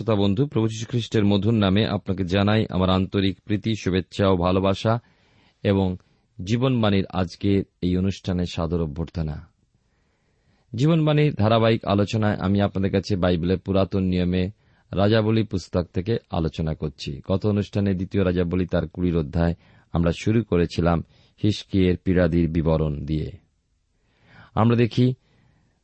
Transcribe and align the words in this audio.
শ্রোতা 0.00 0.14
বন্ধু, 0.14 0.46
প্রভু 0.46 0.68
খ্রিস্টের 0.88 1.24
মধুর 1.24 1.54
নামে 1.54 1.86
আপনাকে 1.86 2.24
জানাই 2.24 2.66
আমার 2.70 2.90
আন্তরিক 2.90 3.40
প্রীতি, 3.44 3.74
শুভেচ্ছা 3.74 4.28
ও 4.28 4.36
ভালোবাসা 4.36 4.98
এবং 5.62 5.96
জীবনবাণীর 6.44 7.06
আজকের 7.06 7.64
এই 7.82 7.96
অনুষ্ঠানে 7.96 8.44
সাদর 8.46 8.82
অভ্যর্থনা। 8.82 9.48
জীবনবাণীর 10.74 11.34
ধারাবাহিক 11.34 11.84
আলোচনায় 11.84 12.36
আমি 12.36 12.60
আপনাদের 12.60 12.90
কাছে 12.90 13.16
বাইবেলের 13.16 13.58
পুরাতন 13.58 14.02
নিয়মে 14.02 14.50
রাজাবলী 14.92 15.42
পুস্তক 15.42 15.84
থেকে 15.94 16.16
আলোচনা 16.30 16.74
করছি। 16.74 17.20
গত 17.30 17.46
অনুষ্ঠানে 17.46 17.94
দ্বিতীয় 17.94 18.24
রাজাবলী 18.24 18.66
তার 18.66 18.88
কুড়ির 18.88 19.16
অধ্যায় 19.16 19.54
আমরা 19.92 20.12
শুরু 20.20 20.44
করেছিলাম 20.44 21.04
হিসকিয়ের 21.42 21.96
পীড়াদির 21.96 22.48
বিবরণ 22.48 23.04
দিয়ে। 23.04 23.30
আমরা 24.54 24.76
দেখি 24.76 25.14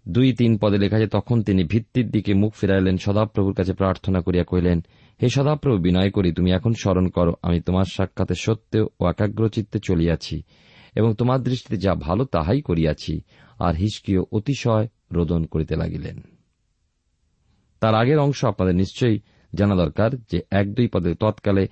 দুই 0.08 0.32
তিন 0.32 0.58
পদে 0.58 0.79
লেখা 0.79 0.97
আছে, 0.97 1.06
তখন 1.06 1.43
তিনি 1.43 1.64
ভিত্তির 1.64 2.11
দিকে 2.11 2.35
মুখ 2.35 2.53
ফিরাইলেন, 2.55 2.97
সদাপ্রভুর 2.97 3.55
কাছে 3.55 3.73
প্রার্থনা 3.73 4.20
করিয়া 4.20 4.44
কহিলেন, 4.44 4.85
হে 5.23 5.29
সদাপ্রভু, 5.29 5.79
বিনয় 5.79 6.11
করি, 6.11 6.32
তুমি 6.32 6.50
এখন 6.53 6.73
স্মরণ 6.75 7.08
করো, 7.08 7.35
আমি 7.43 7.61
তোমার 7.61 7.85
সাক্ষাতে 7.85 8.35
সত্যে 8.35 8.81
ও 8.81 9.06
একাগ্রচিত্তে 9.06 9.79
চলিয়াছি 9.79 10.43
এবং 10.94 11.14
তোমার 11.14 11.43
দৃষ্টিতে 11.43 11.76
যা 11.76 11.94
ভালো, 11.94 12.25
তাহাই 12.25 12.61
করিয়াছি। 12.61 13.20
আর 13.58 13.75
হিসকিও 13.75 14.26
অতিশয় 14.32 14.88
রোদন 15.12 15.44
করিতে 15.44 15.76
লাগিলেন। 15.76 16.20
তার 17.81 17.94
আগের 17.94 18.19
অংশ 18.19 18.44
আপনাদের 18.44 18.75
নিশ্চয়ই 18.75 19.19
জানা 19.55 19.75
দরকার, 19.75 20.11
যে 20.31 20.43
এক 20.50 20.75
দুই 20.75 20.88
পদে 20.88 21.14
তৎকালে 21.14 21.67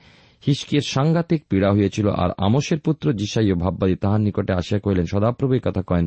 হিসকির 0.47 0.81
সাংঘাতিক 0.81 1.45
পীড়া 1.51 1.73
হয়েছিল 1.73 2.09
আর 2.09 2.31
আমসের 2.39 2.79
পুত্র 2.79 3.13
জিসাইও 3.13 3.55
ভাববাদী 3.55 3.95
তাহার 3.95 4.21
নিকটে 4.21 4.53
আসিয়া 4.53 4.81
কহিলেন, 4.81 5.07
সদাপ্রভু 5.07 5.59
কথা 5.65 5.83
কয়েন 5.83 6.07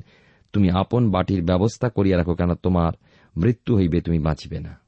তুমি 0.53 0.69
আপন 0.69 1.11
বাটির 1.11 1.43
ব্যবস্থা 1.43 1.89
করিয়া 1.89 2.17
রাখো 2.17 2.35
কেন 2.35 2.53
তোমার 2.53 2.91
মৃত্যু 3.37 3.77
হইবে, 3.77 4.01
তুমি 4.01 4.19
বাঁচিবে 4.19 4.59
না। 4.59 4.79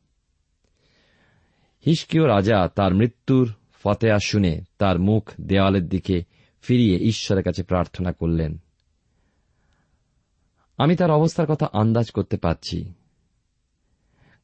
হিসকিও 1.85 2.25
রাজা 2.25 2.67
তার 2.67 2.93
মৃত্যুর 2.93 3.53
ফতেয়া 3.83 4.17
শুনে 4.25 4.61
তার 4.77 4.99
মুখ 4.99 5.29
দেওয়ালের 5.41 5.87
দিকে 5.87 6.23
ফিরিয়ে 6.61 6.97
ঈশ্বরের 6.97 7.43
কাছে 7.43 7.63
প্রার্থনা 7.63 8.11
করলেন, 8.11 8.57
আমি 10.77 10.95
তার 10.95 11.11
অবস্থার 11.11 11.47
কথা 11.47 11.67
আন্দাজ 11.73 12.11
করতে 12.11 12.37
পারছি। 12.37 12.93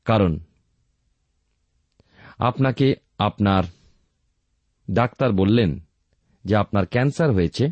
কারণ 0.06 0.40
আপনাকে 2.40 2.96
আপনার 3.18 3.64
ডাক্তার 4.92 5.32
বললেন 5.32 5.80
যে 6.46 6.56
আপনার 6.56 6.86
ক্যান্সার 6.86 7.32
হয়েছে 7.32 7.72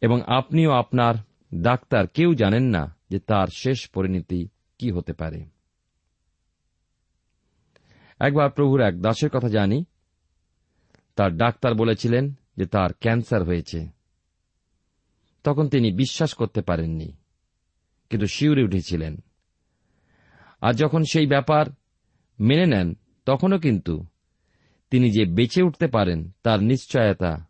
এবং 0.00 0.20
আপনিও 0.26 0.70
আপনার 0.70 1.14
ডাক্তার 1.54 2.06
কেউ 2.06 2.34
জানেন 2.34 2.64
না 2.64 2.96
যে 3.10 3.18
তার 3.18 3.46
শেষ 3.46 3.88
পরিণতি 3.88 4.48
কি 4.78 4.90
হতে 4.90 5.12
পারে। 5.12 5.44
একবার 8.20 8.50
প্রভুর 8.50 8.80
এক 8.80 9.02
দাসের 9.02 9.30
কথা 9.30 9.48
জানি। 9.48 9.84
তার 11.16 11.36
ডাক্তার 11.36 11.74
বলেছিলেন 11.74 12.34
যে 12.56 12.66
তার 12.66 12.92
ক্যান্সার 12.92 13.44
হয়েছে। 13.44 13.88
তখন 15.44 15.68
তিনি 15.68 15.92
বিশ্বাস 15.92 16.34
করতে 16.34 16.62
পারেননি, 16.62 17.16
কিন্তু 18.10 18.26
শিউরে 18.26 18.64
উঠেছিলেন। 18.64 19.16
আর 20.60 20.74
যখন 20.74 21.02
সেই 21.12 21.26
ব্যাপার 21.26 21.66
মেনে 22.40 22.66
নেন, 22.66 22.96
তখনও 23.26 23.58
কিন্তু 23.58 24.06
তিনি 24.90 25.10
যে 25.10 25.24
বেঁচে 25.24 25.62
উঠতে 25.62 25.86
পারেন 25.86 26.30
তার 26.42 26.62
নিশ্চয়তা 26.62 27.46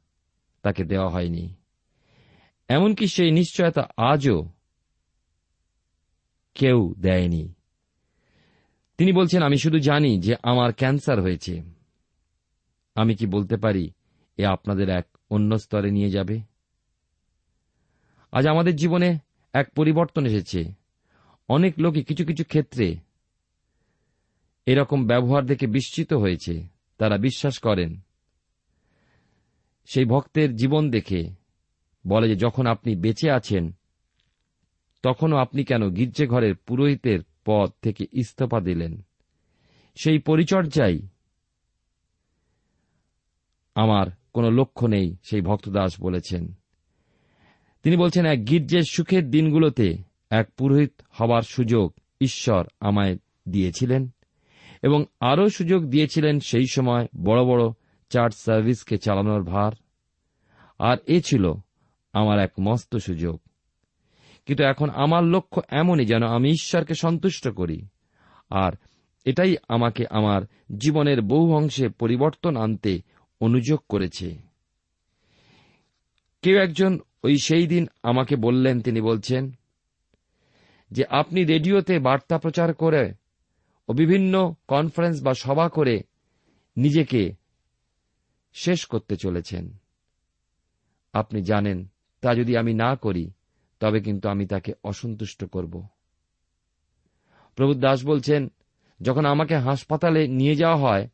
তাকে 0.63 0.85
দেওয়া 0.85 1.11
হয়নি। 1.11 1.55
এমনকি 2.69 3.07
সেই 3.07 3.31
নিশ্চয়তা 3.31 3.89
আজও 3.97 4.49
কেউ 6.55 6.95
দেয়নি। 6.99 7.53
তিনি 8.99 9.13
বলছেন, 9.13 9.43
আমি 9.43 9.59
শুধু 9.59 9.79
জানি 9.79 10.21
যে 10.21 10.37
আমার 10.43 10.73
ক্যান্সার 10.73 11.21
হয়েছে। 11.21 11.63
আমি 12.95 13.15
কি 13.15 13.27
বলতে 13.27 13.57
পারি, 13.57 13.91
এ 14.37 14.45
আপনাদের 14.45 14.89
এক 14.89 15.07
অন্য 15.31 15.59
স্তরে 15.59 15.91
নিয়ে 15.91 16.11
যাবে? 16.11 16.41
আজ 18.33 18.47
আমাদের 18.47 18.77
জীবনে 18.77 19.19
এক 19.53 19.73
পরিবর্তন 19.75 20.27
এসেছে। 20.27 20.73
অনেক 21.49 21.75
লোকই 21.79 22.05
কিছু 22.05 22.25
কিছু 22.25 22.45
ক্ষেত্রে 22.45 22.97
এরকম 24.67 25.07
ব্যবহার 25.07 25.47
দেখে 25.47 25.67
বিস্মিত 25.67 26.13
হয়েছে। 26.13 26.67
তারা 26.99 27.17
বিশ্বাস 27.19 27.59
করেন, 27.59 28.01
সেই 29.87 30.05
ভক্তের 30.05 30.57
জীবন 30.57 30.91
দেখে 30.91 31.46
বলে 32.07 32.29
যে, 32.29 32.37
যখন 32.37 32.67
আপনি 32.67 32.97
বেঁচে 32.97 33.31
আছেন, 33.31 33.73
তখনও 35.03 35.37
আপনি 35.37 35.65
কেন 35.65 35.91
গির্জে 35.91 36.27
ঘরের 36.27 36.57
পুরোহিতের 36.57 37.19
পদ 37.45 37.71
থেকে 37.83 38.05
ইস্তফা 38.13 38.61
দিলেন? 38.61 39.03
সেই 39.95 40.19
পরিচর্যায় 40.19 40.99
আমার 43.75 44.07
কোনো 44.33 44.51
লক্ষ্য 44.51 44.87
নেই, 44.87 45.17
সেই 45.23 45.41
ভক্তদাস 45.41 46.01
বলেছেন। 46.01 46.55
তিনি 47.83 47.97
বলছেন, 47.97 48.27
এক 48.27 48.49
গির্জের 48.49 48.83
সুখের 48.91 49.31
দিনগুলোতে 49.31 49.99
এক 50.31 50.49
পুরোহিত 50.57 50.93
হবার 51.11 51.43
সুযোগ 51.43 51.93
ঈশ্বর 52.21 52.67
আমায় 52.81 53.19
দিয়েছিলেন 53.49 54.11
এবং 54.83 55.05
আরও 55.21 55.49
সুযোগ 55.49 55.85
দিয়েছিলেন 55.85 56.41
সেই 56.41 56.67
সময় 56.73 57.07
বড় 57.25 57.45
বড় 57.45 57.73
চার্চ 58.11 58.35
সার্ভিসকে 58.37 58.99
চালানোর 58.99 59.45
ভার। 59.45 59.73
আর 60.79 60.97
এ 61.07 61.21
ছিল 61.21 61.53
আমার 62.17 62.39
এক 62.39 62.53
মস্ত 62.61 62.97
সুযোগ। 62.97 63.41
কিন্তু 64.47 64.65
এখন 64.65 64.91
আমার 64.91 65.25
লক্ষ্য 65.25 65.63
এমনই 65.69 66.07
যেন 66.07 66.23
আমি 66.23 66.51
ঈশ্বরকে 66.51 66.95
সন্তুষ্ট 66.95 67.49
করি। 67.49 67.87
আর 68.51 68.73
এটাই 69.25 69.57
আমাকে 69.69 70.05
আমার 70.11 70.43
জীবনের 70.79 71.23
বহু 71.23 71.55
অংশে 71.55 71.89
পরিবর্তন 71.89 72.57
আনতে 72.57 73.03
অনুযোগ 73.41 73.81
করেছে। 73.89 74.39
কেউ 76.43 76.59
একজন 76.59 76.99
ওই 77.25 77.39
সেই 77.39 77.67
দিন 77.67 77.87
আমাকে 78.03 78.37
বললেন, 78.37 78.81
তিনি 78.81 79.01
বলছেন, 79.01 79.53
যে 80.91 81.05
আপনি 81.11 81.45
রেডিওতে 81.45 81.99
বার্তা 81.99 82.39
প্রচার 82.39 82.75
করে 82.75 83.15
ও 83.89 83.93
বিভিন্ন 83.93 84.55
কনফারেন্স 84.69 85.23
বা 85.23 85.35
সভা 85.35 85.69
করে 85.69 86.03
নিজেকে 86.77 87.35
শেষ 88.55 88.87
করতে 88.87 89.17
চলেছেন। 89.17 89.77
আপনি 91.13 91.43
জানেন 91.43 91.87
তা 92.27 92.35
যদি 92.35 92.57
আমি 92.57 92.75
না 92.75 92.97
করি, 92.97 93.31
তবে 93.81 94.01
কিন্তু 94.01 94.29
আমি 94.29 94.47
তাকে 94.47 94.73
অসন্তুষ্ট 94.85 95.45
করব। 95.45 95.87
প্রভু 97.57 97.75
দাস 97.75 98.07
বলছেন, 98.07 98.53
যখন 99.03 99.25
আমাকে 99.25 99.57
হাসপাতালে 99.57 100.29
নিয়ে 100.29 100.57
যাওয়া 100.57 100.77
হয়, 100.77 101.09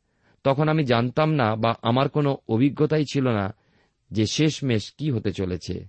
তখন 0.44 0.68
আমি 0.68 0.84
জানতাম 0.84 1.32
না 1.32 1.56
বা 1.56 1.74
আমার 1.82 2.08
কোনো 2.08 2.36
অভিজ্ঞতাই 2.48 3.04
ছিল 3.12 3.28
না 3.28 3.54
যে 4.10 4.26
শেষমেশ 4.26 4.92
কি 4.98 5.10
হতে 5.10 5.32
চলেছে। 5.32 5.86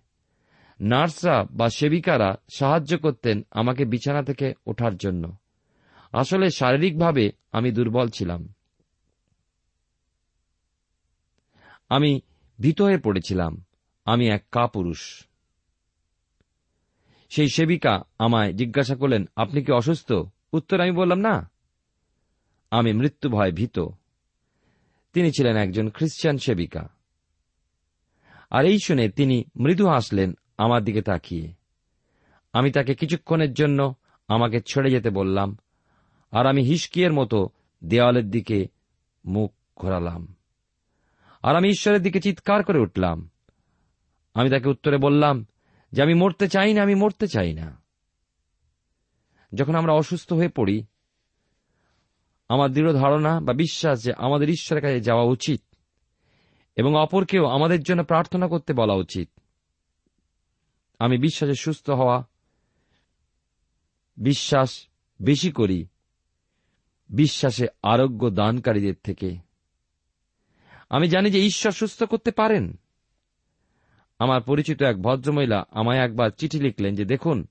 নার্সরা 0.79 1.45
বা 1.51 1.69
সেবিকারা 1.69 2.35
সাহায্য 2.53 2.97
করতেন 2.97 3.41
আমাকে 3.51 3.85
বিছানা 3.85 4.23
থেকে 4.23 4.53
ওঠার 4.67 4.97
জন্য। 4.97 5.37
আসলে 6.11 6.49
শারীরিকভাবে 6.49 7.31
আমি 7.51 7.71
দুর্বল 7.71 8.09
ছিলাম। 8.09 8.53
আমি 11.89 12.21
ভীত 12.59 12.81
হয়ে 12.81 12.97
পড়েছিলাম। 12.97 13.65
আমি 14.05 14.27
এক 14.27 14.45
কাপুরুষ। 14.51 15.25
সেই 17.29 17.49
সেবিকা 17.49 18.01
আমায় 18.19 18.53
জিজ্ঞাসা 18.53 18.95
করলেন, 18.95 19.25
আপনি 19.35 19.63
কি 19.63 19.71
অসুস্থ? 19.71 20.13
উত্তর 20.53 20.81
আমি 20.81 20.91
বললাম, 20.91 21.19
না। 21.19 21.51
আমি 22.71 22.93
মৃত্যু 22.93 23.29
ভয় 23.29 23.51
ভীত। 23.51 23.79
তিনি 25.13 25.31
ছিলেন 25.31 25.55
একজন 25.55 25.89
খ্রিস্টান 25.89 26.37
সেবিকা। 26.37 26.89
আর 28.49 28.65
এই 28.65 28.77
শুনে 28.85 29.09
তিনি 29.09 29.43
মৃদু 29.59 29.87
হাসলেন, 29.87 30.33
আমার 30.57 30.83
দিকে 30.83 31.01
তাকিয়ে। 31.01 31.53
আমি 32.53 32.71
তাকে 32.71 32.95
কিছুক্ষণের 32.95 33.53
জন্য 33.53 33.95
আমাকে 34.27 34.61
ছেড়ে 34.61 34.91
যেতে 34.91 35.09
বললাম, 35.09 35.57
আর 36.31 36.45
আমি 36.45 36.63
হিসকিয়ের 36.63 37.13
মতো 37.13 37.49
দেওয়ালের 37.83 38.31
দিকে 38.31 38.67
মুখ 39.25 39.53
ঘোরালাম। 39.77 40.35
আর 41.43 41.55
আমি 41.55 41.69
ঈশ্বরের 41.69 42.01
দিকে 42.01 42.21
চিৎকার 42.21 42.63
করে 42.63 42.79
উঠলাম। 42.79 43.29
আমি 44.33 44.49
তাকে 44.49 44.69
উত্তরে 44.69 44.97
বললাম 44.97 45.45
যে, 45.91 46.03
আমি 46.03 46.13
মরতে 46.13 46.49
চাই 46.49 46.73
না, 46.73 46.83
আমি 46.83 46.95
মরতে 46.95 47.27
চাই 47.27 47.53
না। 47.53 47.83
যখন 49.53 49.75
আমরা 49.75 49.93
অসুস্থ 49.93 50.33
হয়ে 50.33 50.49
পড়ি, 50.49 50.85
আমার 52.49 52.71
দৃঢ় 52.71 52.93
ধারণা 52.93 53.39
বা 53.39 53.53
বিশ্বাস 53.53 54.03
যে 54.03 54.13
আমাদের 54.17 54.49
ঈশ্বরের 54.49 54.81
কাছে 54.81 55.01
যাওয়া 55.01 55.23
উচিত 55.23 55.61
এবং 56.75 56.95
অপরকেও 56.95 57.45
আমাদের 57.45 57.83
জন্য 57.83 58.03
প্রার্থনা 58.03 58.47
করতে 58.47 58.73
বলা 58.73 58.93
উচিত। 58.93 59.29
আমি 60.99 61.17
বিশ্বাসে 61.17 61.55
সুস্থ 61.55 61.89
হওয়া, 61.89 62.23
বিশ্বাস 64.17 64.87
বেশি 65.21 65.51
করি, 65.51 65.87
বিশ্বাসে 67.09 67.67
আরোগ্য 67.83 68.29
দানকারীদের 68.29 68.95
থেকে। 69.03 69.37
আমি 70.89 71.09
জানি 71.09 71.31
যে 71.31 71.45
ঈশ্বর 71.45 71.71
সুস্থ 71.71 72.03
করতে 72.03 72.31
পারেন। 72.31 72.79
আমার 74.23 74.41
পরিচিত 74.41 74.81
এক 74.81 75.01
ভদ্রমহিলা 75.01 75.65
আমায় 75.71 75.99
একবার 75.99 76.29
চিঠি 76.29 76.59
লিখলেন 76.59 76.95
যে, 76.95 77.05
দেখুন, 77.05 77.47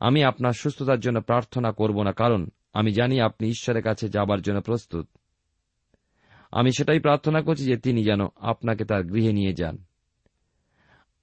আমি 0.00 0.24
আপনার 0.24 0.52
সুস্থতার 0.52 1.00
জন্য 1.00 1.20
প্রার্থনা 1.20 1.72
করব 1.72 2.02
না, 2.02 2.12
কারণ 2.12 2.48
আমি 2.72 2.92
জানি 2.92 3.20
আপনি 3.20 3.48
ঈশ্বরের 3.48 3.82
কাছে 3.82 4.08
যাবার 4.08 4.42
জন্য 4.42 4.60
প্রস্তুত। 4.60 5.08
আমি 6.52 6.72
সেটাই 6.72 7.00
প্রার্থনা 7.00 7.42
করছি 7.42 7.64
যে 7.64 7.76
তিনি 7.76 8.04
যেন 8.04 8.20
আপনাকে 8.36 8.84
তার 8.84 9.04
গৃহে 9.04 9.32
নিয়ে 9.32 9.52
যান। 9.52 9.84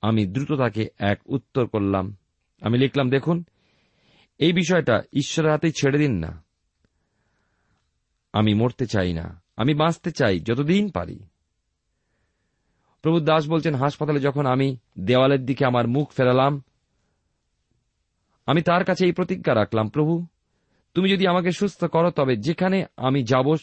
আমি 0.01 0.25
দ্রুত 0.25 0.59
তাকে 0.59 0.87
এক 0.99 1.19
উত্তর 1.25 1.67
করলাম। 1.67 2.15
আমি 2.61 2.77
লিখলাম, 2.77 3.09
দেখুন, 3.09 3.43
এই 4.37 4.53
বিষয়টা 4.53 5.01
ঈশ্বরের 5.13 5.51
হাতেই 5.51 5.71
ছেড়ে 5.71 5.99
দিন 5.99 6.13
না। 6.13 6.43
আমি 8.33 8.53
মরতে 8.53 8.85
চাই 8.85 9.13
না। 9.13 9.41
আমি 9.57 9.73
বাঁচতে 9.73 10.11
চাই 10.11 10.39
যতদিন 10.39 10.89
পারি। 10.89 11.19
প্রভু 13.01 13.19
দাস 13.19 13.49
বলছেন, 13.49 13.75
হাসপাতালে 13.75 14.19
যখন 14.19 14.45
আমি 14.45 14.77
দেওয়ালের 14.99 15.45
দিকে 15.45 15.65
আমার 15.65 15.87
মুখ 15.87 16.11
ফেরালাম, 16.11 16.63
আমি 18.45 18.61
তার 18.61 18.83
কাছে 18.83 19.05
এই 19.05 19.11
প্রতিজ্ঞা 19.11 19.55
রাখলাম, 19.55 19.89
প্রভু, 19.89 20.25
তুমি 20.93 21.11
যদি 21.11 21.27
আমাকে 21.27 21.51
সুস্থ 21.51 21.85
করো, 21.85 22.11
তবে 22.11 22.35
যেখানে 22.37 22.85
আমি 22.97 23.23
যাব, 23.23 23.55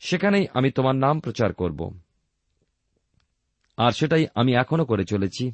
সেখানেই 0.00 0.46
আমি 0.54 0.70
তোমার 0.70 0.94
নাম 0.94 1.20
প্রচার 1.20 1.52
করব। 1.52 1.98
আর 3.76 3.92
সেটাই 3.92 4.26
আমি 4.34 4.52
এখনও 4.54 4.84
করে 4.84 5.04
চলেছি। 5.04 5.52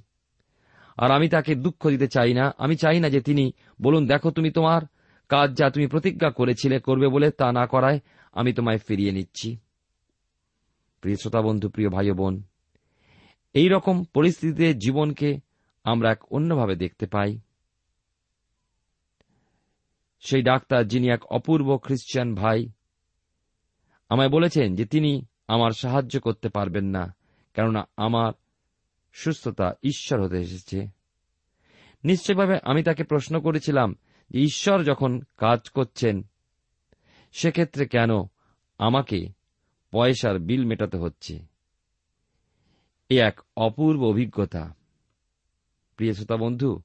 আর 0.96 1.10
আমি 1.10 1.28
তাকে 1.28 1.54
দুঃখ 1.54 1.88
দিতে 1.88 2.08
চাই 2.08 2.34
না। 2.34 2.54
আমি 2.58 2.76
চাই 2.76 3.00
না 3.00 3.08
যে 3.08 3.20
তিনি 3.20 3.52
বলুন, 3.82 4.06
দেখো 4.06 4.30
তুমি 4.30 4.50
তোমার 4.50 4.82
কাজ 5.28 5.54
যা 5.54 5.70
তুমি 5.70 5.86
প্রতিজ্ঞা 5.86 6.30
করেছিলে, 6.30 6.80
করবে 6.80 7.08
বলে 7.08 7.30
তা 7.30 7.52
না 7.52 7.66
করায় 7.66 8.00
আমি 8.32 8.52
তোমায় 8.52 8.78
ফিরিয়ে 8.78 9.12
নিচ্ছি। 9.12 9.56
প্রিয় 11.00 11.16
শ্রোতা 11.16 11.42
বন্ধু, 11.42 11.68
প্রিয় 11.68 11.90
ভাই 11.90 12.10
বোন 12.10 12.42
এই 13.56 13.68
রকম 13.68 14.04
পরিস্থিতিতে 14.04 14.74
জীবনকে 14.74 15.40
আমরা 15.84 16.12
এক 16.12 16.32
অন্যভাবে 16.32 16.76
দেখতে 16.76 17.06
পাই। 17.06 17.40
সেই 20.20 20.42
ডাক্তার 20.42 20.88
যিনি 20.88 21.08
এক 21.08 21.24
অপূর্ব 21.24 21.78
খ্রিস্টান 21.78 22.34
ভাই, 22.34 22.68
আমায় 24.08 24.28
বলেছেন 24.28 24.74
যে 24.74 24.84
তিনি 24.84 25.26
আমার 25.48 25.70
সাহায্য 25.70 26.20
করতে 26.20 26.48
পারবেন 26.48 26.84
না, 26.84 27.16
কেননা 27.54 27.88
আমার 27.96 28.32
সুস্থতা 29.12 29.74
ঈশ্বর 29.82 30.24
হতে 30.24 30.36
এসেছে। 30.36 30.86
নিশ্চয়ভাবে 32.04 32.58
আমি 32.62 32.82
তাকে 32.82 33.04
প্রশ্ন 33.04 33.40
করেছিলাম 33.40 33.96
যে, 34.30 34.40
ঈশ্বর 34.40 34.84
যখন 34.84 35.20
কাজ 35.36 35.68
করছেন, 35.68 36.22
সেক্ষেত্রে 37.32 37.88
কেন 37.88 38.10
আমাকে 38.78 39.28
পয়সার 39.90 40.38
বিল 40.38 40.64
মেটাতে 40.64 40.96
হচ্ছে? 40.96 41.55
এ 43.08 43.22
এক 43.22 43.40
অপূর্ব 43.56 44.02
অভিজ্ঞতা। 44.02 44.74
প্রিয় 45.96 46.12
শ্রোতা 46.12 46.36
বন্ধু, 46.36 46.82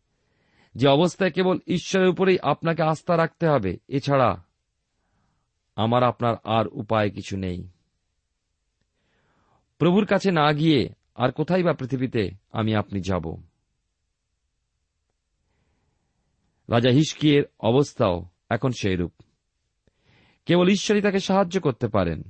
যে 0.76 0.88
অবস্থায় 0.88 1.32
কেবল 1.32 1.60
ঈশ্বরের 1.68 2.10
উপরেই 2.10 2.40
আপনাকে 2.40 2.84
আস্থা 2.84 3.18
রাখতে 3.18 3.48
হবে, 3.48 3.78
এছাড়া 3.88 4.44
আমার 5.76 6.04
আপনার 6.04 6.36
আর 6.44 6.66
উপায় 6.72 7.10
কিছু 7.10 7.38
নেই। 7.38 7.68
প্রভুর 9.78 10.06
কাছে 10.06 10.32
না 10.32 10.54
গিয়ে 10.54 10.90
আর 11.16 11.32
কোথায় 11.32 11.64
বা 11.64 11.74
পৃথিবীতে 11.74 12.32
আমি 12.52 12.76
আপনি 12.76 13.02
যাব? 13.02 13.44
রাজা 16.70 16.90
হিসকিয়ের 16.90 17.44
অবস্থাও 17.60 18.26
এখন 18.50 18.72
সেইরূপ। 18.72 19.14
কেবল 20.46 20.68
ঈশ্বরই 20.68 21.02
তাকে 21.02 21.20
সাহায্য 21.20 21.62
করতে 21.62 21.88
পারেন, 21.88 22.24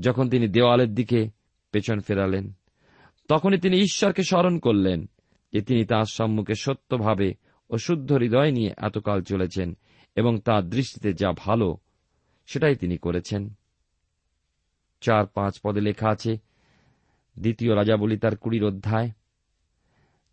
যখন 0.00 0.30
তিনি 0.30 0.48
দেওয়ালের 0.48 0.94
দিকে 0.94 1.30
পেছন 1.70 2.00
ফেরালেন। 2.00 2.57
তখনই 3.28 3.58
তিনি 3.58 3.76
ঈশ্বরকে 3.76 4.22
স্মরণ 4.22 4.58
করলেন 4.58 5.08
যে 5.52 5.60
তিনি 5.60 5.84
তাঁর 5.84 6.04
সম্মুখে 6.12 6.54
সত্যভাবে 6.54 7.34
ও 7.70 7.78
শুদ্ধ 7.78 8.12
হৃদয় 8.12 8.52
নিয়ে 8.52 8.74
এতকাল 8.76 9.22
চলেছেন 9.22 9.76
এবং 10.16 10.38
তাঁর 10.38 10.64
দৃষ্টিতে 10.64 11.12
যা 11.12 11.32
ভালো, 11.32 11.76
সেটাই 12.46 12.74
তিনি 12.74 12.96
করেছেন। 12.96 13.54
চার 15.00 15.26
পাঁচ 15.26 15.60
পদে 15.64 15.80
লেখা 15.80 16.10
আছে, 16.10 16.38
দ্বিতীয় 17.38 17.76
রাজাবলী 17.76 18.18
তার 18.18 18.36
কুড়ির 18.36 18.64
অধ্যায় 18.64 19.10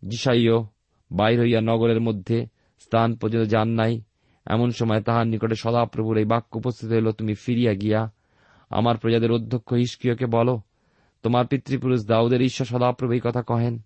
জিসাইও 0.08 0.66
বাইর 1.12 1.40
হইয়া 1.40 1.60
নগরের 1.60 2.00
মধ্যে 2.00 2.46
স্থান 2.78 3.16
পর্যন্ত 3.16 3.50
যান 3.50 3.68
নাই। 3.68 4.00
এমন 4.46 4.70
সময় 4.70 5.02
তাহার 5.02 5.26
নিকটে 5.26 5.54
সদাপ্রভুর 5.54 6.18
এই 6.18 6.24
বাক্য 6.24 6.56
উপস্থিত 6.56 6.90
হইল, 6.90 7.12
তুমি 7.12 7.34
ফিরিয়া 7.34 7.74
গিয়া 7.74 8.12
আমার 8.70 8.98
প্রজাদের 8.98 9.32
অধ্যক্ষ 9.32 9.72
হিসকিয়কে 9.72 10.26
বলো 10.26 10.60
তোমার 11.26 11.46
পিতৃপুরুষ 11.46 12.06
দাউদের 12.06 12.42
ঈশ্বর 12.42 12.66
সদাপ্রভু 12.66 13.12
এই 13.12 13.20
কথা 13.24 13.42
কহেন। 13.42 13.82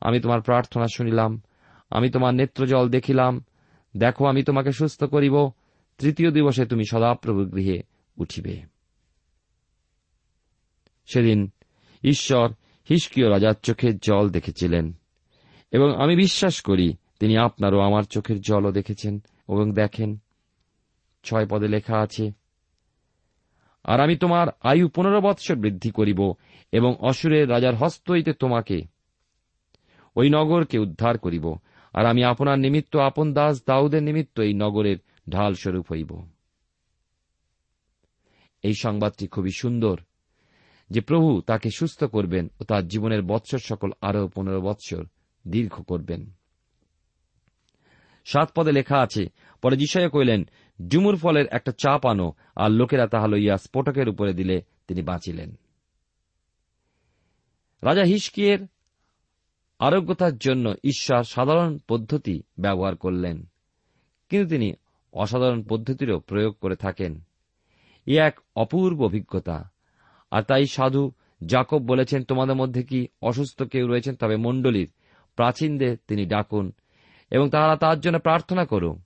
আমি 0.00 0.20
তোমার 0.20 0.40
প্রার্থনা 0.40 0.86
শুনিলাম। 0.94 1.42
আমি 1.90 2.10
তোমার 2.10 2.34
নেত্রজল 2.34 2.88
দেখিলাম। 2.88 3.44
দেখো, 3.96 4.26
আমি 4.26 4.42
তোমাকে 4.42 4.72
সুস্থ 4.72 5.04
করিব। 5.04 5.50
তৃতীয় 5.98 6.30
দিবসে 6.30 6.66
তুমি 6.66 6.84
সদাপ্রভু 6.90 7.44
গৃহে 7.44 7.82
উঠিবে। 8.16 8.62
সেদিন 11.06 11.50
ঈশ্বর 12.04 12.52
হিসকিয় 12.90 13.30
রাজার 13.30 13.54
চোখের 13.62 13.98
জল 13.98 14.30
দেখেছিলেন 14.30 14.92
এবং 15.70 16.02
আমি 16.02 16.16
বিশ্বাস 16.16 16.60
করি 16.60 16.94
তিনি 17.20 17.36
আপনারও 17.36 17.80
আমার 17.80 18.02
চোখের 18.02 18.40
জলও 18.40 18.72
দেখেছেন 18.72 19.22
এবং 19.48 19.72
দেখেন। 19.72 20.18
ছয় 21.24 21.46
পদে 21.46 21.68
লেখা 21.68 21.98
আছে 21.98 22.41
আর 23.84 24.00
আমি 24.00 24.16
তোমার 24.16 24.46
আয়ু 24.60 24.88
পনেরো 24.88 25.20
বৎসর 25.20 25.56
বৃদ্ধি 25.56 25.90
করিব, 25.90 26.34
এবং 26.72 26.94
অসুরের 27.00 27.50
রাজার 27.50 27.74
হস্ত 27.74 28.10
হইতে 28.10 28.32
তোমাকে 28.32 28.82
ওই 30.16 30.30
নগরকে 30.30 30.78
উদ্ধার 30.78 31.18
করিব। 31.18 31.54
আর 31.94 32.06
আমি 32.06 32.24
আপনার 32.24 32.58
নিমিত্ত, 32.58 32.96
আপন 32.96 33.32
দাস 33.32 33.62
দাউদের 33.66 34.02
নিমিত্ত 34.02 34.40
এই 34.40 34.54
নগরের 34.54 34.96
ঢাল 35.30 35.54
স্বরূপ 35.54 35.86
হইব। 35.92 36.22
এই 38.62 38.74
সংবাদটি 38.74 39.26
খুবই 39.26 39.50
সুন্দর 39.50 39.96
যে 40.90 41.00
প্রভু 41.00 41.40
তাকে 41.40 41.70
সুস্থ 41.70 42.04
করবেন 42.04 42.48
ও 42.60 42.64
তার 42.64 42.88
জীবনের 42.88 43.22
বৎসর 43.22 43.58
সকল 43.58 43.90
আরও 44.00 44.28
পনেরো 44.28 44.60
বৎসর 44.60 45.04
দীর্ঘ 45.46 45.74
করবেন। 45.80 46.30
সাত 48.24 48.52
পদে 48.54 48.72
লেখা 48.72 48.98
আছে, 48.98 49.22
পরে 49.62 49.76
যিশয় 49.76 50.08
কইলেন 50.08 50.48
ডুমুর 50.82 51.16
ফলের 51.16 51.46
একটা 51.50 51.72
চাপ 51.72 52.06
আনো 52.06 52.32
আর 52.56 52.70
লোকেরা 52.70 53.06
তাহা 53.06 53.26
লইয়া 53.26 53.56
স্ফোটকের 53.56 54.08
উপরে 54.08 54.32
দিলে 54.32 54.62
তিনি 54.88 55.02
বাঁচিলেন। 55.02 55.54
রাজা 57.82 58.02
হিসকিয়ের 58.02 58.58
আরোগ্যতার 59.78 60.38
জন্য 60.38 60.74
ঈশ্বর 60.84 61.22
সাধারণ 61.24 61.78
পদ্ধতি 61.88 62.42
ব্যবহার 62.58 62.96
করলেন, 62.96 63.46
কিন্তু 64.28 64.48
তিনি 64.48 64.72
অসাধারণ 65.12 65.62
পদ্ধতিরও 65.62 66.20
প্রয়োগ 66.20 66.54
করে 66.54 66.76
থাকেন। 66.76 67.20
এ 68.06 68.18
এক 68.20 68.40
অপূর্ব 68.56 69.04
অভিজ্ঞতা। 69.04 69.70
আর 70.30 70.42
তাই 70.42 70.66
সাধু 70.66 71.12
জাকব 71.46 71.78
বলেছেন, 71.78 72.24
তোমাদের 72.24 72.56
মধ্যে 72.56 72.82
কি 72.82 73.06
অসুস্থ 73.22 73.62
কেউ 73.62 73.88
রয়েছেন? 73.88 74.14
তবে 74.14 74.36
মণ্ডলীর 74.36 74.90
প্রাচীনদের 75.36 75.96
তিনি 76.08 76.26
ডাকুন 76.26 76.72
এবং 77.30 77.50
তাহারা 77.50 77.76
তার 77.76 78.00
জন্য 78.00 78.18
প্রার্থনা 78.18 78.64
করুক 78.64 78.98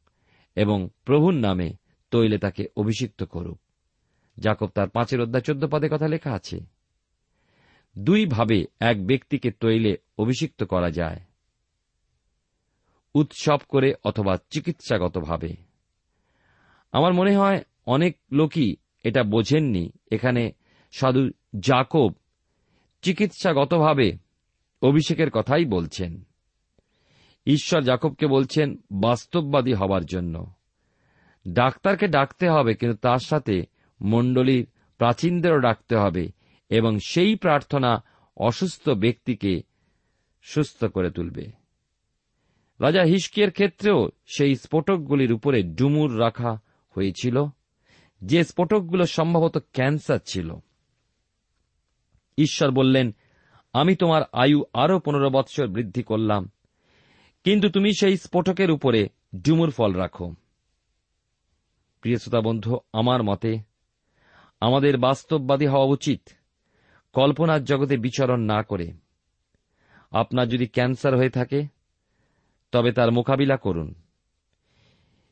এবং 0.57 0.89
প্রভুর 1.05 1.35
নামে 1.35 1.69
তৈলে 2.13 2.39
তাকে 2.39 2.65
অভিষিক্ত 2.77 3.25
করুক। 3.25 3.61
জাকব 4.37 4.67
তার 4.67 4.89
পাঁচের 4.89 5.21
অধ্যায় 5.21 5.43
চোদ্দ 5.43 5.67
পদে 5.67 5.89
কথা 5.89 6.09
লেখা 6.09 6.33
আছে, 6.33 6.59
দুই 7.97 8.27
ভাবে 8.27 8.65
এক 8.81 9.07
ব্যক্তিকে 9.07 9.51
তৈলে 9.51 9.97
অভিষিক্ত 10.19 10.65
করা 10.65 10.91
যায়, 10.91 11.21
উৎসব 13.15 13.59
করে 13.69 13.95
অথবা 14.05 14.37
চিকিৎসাগতভাবে। 14.51 15.51
আমার 16.93 17.13
মনে 17.15 17.37
হয় 17.37 17.59
অনেক 17.87 18.17
লোকই 18.33 18.77
এটা 19.05 19.23
বোঝেননি। 19.23 19.85
এখানে 20.11 20.53
সাধু 20.93 21.31
জাকব 21.59 22.13
চিকিৎসাগতভাবে 23.03 24.09
অভিষেকের 24.83 25.31
কথাই 25.31 25.65
বলছেন। 25.65 26.13
ঈশ্বর 27.47 27.83
জাকবকে 27.83 28.27
বলছেন, 28.27 28.77
বাস্তববাদী 28.93 29.73
হবার 29.73 30.05
জন্য। 30.05 30.51
ডাক্তারকে 31.49 32.09
ডাকতে 32.09 32.49
হবে, 32.49 32.75
কিন্তু 32.75 32.97
তার 32.97 33.19
সাথে 33.19 33.67
মণ্ডলীর 34.01 34.69
প্রাচীনদেরও 34.99 35.61
ডাকতে 35.61 35.97
হবে, 35.97 36.33
এবং 36.71 36.99
সেই 36.99 37.35
প্রার্থনা 37.35 38.05
অসুস্থ 38.37 38.89
ব্যক্তিকে 38.89 39.63
সুস্থ 40.43 40.85
করে 40.85 41.11
তুলবে। 41.11 41.53
রাজা 42.81 43.03
হিসকিয়ের 43.03 43.51
ক্ষেত্রেও 43.51 44.09
সেই 44.27 44.57
স্ফোটকগুলির 44.57 45.33
উপরে 45.33 45.63
ডুমুর 45.63 46.21
রাখা 46.21 46.61
হয়েছিল, 46.91 47.45
যে 48.23 48.45
স্ফোটকগুলো 48.45 49.07
সম্ভবত 49.07 49.65
ক্যান্সার 49.73 50.19
ছিল। 50.27 50.55
ঈশ্বর 52.39 52.71
বললেন, 52.71 53.15
আমি 53.73 53.97
তোমার 53.97 54.23
আয়ু 54.33 54.65
আরও 54.75 55.01
পনেরো 55.01 55.31
বৎসর 55.31 55.67
বৃদ্ধি 55.67 56.03
করলাম 56.03 56.51
কিন্তু 57.47 57.71
তুমি 57.71 57.93
সেই 57.95 58.17
স্ফোটকের 58.17 58.71
উপরে 58.71 59.09
ডুমুর 59.37 59.71
ফল 59.71 59.93
রাখো। 59.93 60.35
প্রিয় 62.01 62.41
বন্ধু 62.41 62.79
আমার 62.93 63.23
মতে 63.23 63.59
আমাদের 64.61 64.99
বাস্তববাদী 64.99 65.67
হওয়া 65.67 65.85
উচিত 65.85 66.29
কল্পনার 67.13 67.65
জগতে 67.65 67.97
বিচরণ 67.97 68.41
না 68.41 68.63
করে। 68.63 68.93
আপনার 70.11 70.49
যদি 70.49 70.67
ক্যান্সার 70.67 71.17
হয়ে 71.17 71.31
থাকে, 71.31 71.67
তবে 72.73 72.93
তার 72.93 73.13
মোকাবিলা 73.13 73.57
করুন। 73.57 73.95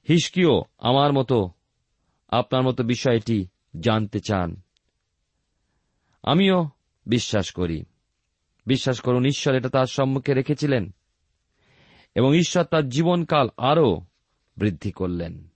হিসকিও 0.09 0.62
আমার 0.78 1.12
মতো, 1.12 1.50
আপনার 2.28 2.62
মতো 2.62 2.85
বিষয়টি 2.85 3.47
জানতে 3.80 4.21
চান। 4.21 4.61
আমিও 6.23 6.68
বিশ্বাস 7.06 7.52
করি। 7.52 7.85
বিশ্বাস 8.66 9.00
করুন, 9.00 9.25
ঈশ্বর 9.25 9.54
এটা 9.54 9.68
তার 9.68 9.87
সম্মুখে 9.87 10.35
রেখেছিলেন। 10.35 10.94
এবং 12.14 12.37
ঈশ্বর 12.37 12.64
তার 12.64 12.88
জীবনকাল 12.88 13.49
আরও 13.56 14.00
বৃদ্ধি 14.56 14.92
করলেন। 14.92 15.49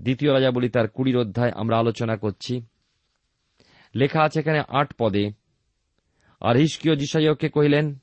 দ্বিতীয় 0.00 0.32
রাজা 0.32 0.50
বলি 0.50 0.68
তার 0.68 0.88
কুড়ির 0.88 1.16
অধ্যায় 1.16 1.50
আমরা 1.50 1.78
আলোচনা 1.78 2.16
করছি। 2.16 2.62
লেখা 3.94 4.22
আছে 4.22 4.40
এখানে 4.40 4.62
আট 4.68 4.94
পদে। 4.98 5.30
আর 6.40 6.56
হিসকিও 6.56 6.94
জিসাইয়কে 6.94 7.48
কহিলেন 7.48 7.98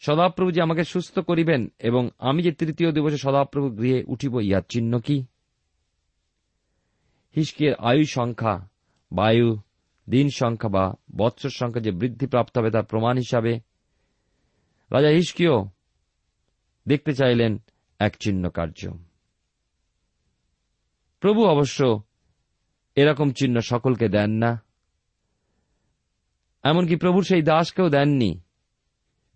সদাপ্রভু 0.00 0.50
যে 0.50 0.62
আমাকে 0.62 0.84
সুস্থ 0.84 1.18
করিবেন 1.18 1.72
এবং 1.78 2.10
আমি 2.18 2.42
যে 2.42 2.52
তৃতীয় 2.52 2.92
দিবসে 2.92 3.16
সদাপ্রভু 3.16 3.76
গৃহে 3.76 4.04
উঠিব, 4.06 4.40
ইহার 4.40 4.62
চিহ্ন 4.68 5.00
কি? 5.00 5.24
হিসকিয়ের 7.36 7.74
আয়ু 7.74 8.04
সংখ্যা 8.04 8.68
বায়ু 9.12 9.56
দিন 10.10 10.28
সংখ্যা 10.34 10.68
বা 10.68 10.94
বৎসর 11.16 11.50
সংখ্যা 11.50 11.82
যে 11.82 11.90
বৃদ্ধিপ্রাপ্ত 11.90 12.58
হবে 12.58 12.70
তার 12.70 12.84
প্রমাণ 12.84 13.16
হিসাবে 13.16 13.60
রাজা 14.90 15.08
হিসকিও 15.08 15.70
দেখতে 16.88 17.12
চাইলেন 17.12 17.62
এক 17.98 18.16
চিহ্ন 18.20 18.50
কার্য 18.50 18.90
প্রভু 21.20 21.44
অবশ্য 21.44 22.02
এরকম 22.96 23.30
চিহ্ন 23.30 23.60
সকলকে 23.60 24.08
দেন 24.08 24.30
না। 24.30 24.62
এমনকি 26.62 26.96
প্রভুর 26.96 27.24
সেই 27.24 27.42
দাসকেও 27.42 27.88
দেননি 27.88 28.40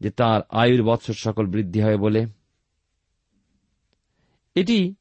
যে 0.00 0.11
তার 0.11 0.40
আয়ুর 0.49 0.83
বৎসর 0.83 1.12
সকল 1.12 1.47
বৃদ্ধি 1.47 1.81
হয় 1.83 1.99
বলে। 1.99 2.26
এটি 4.55 4.95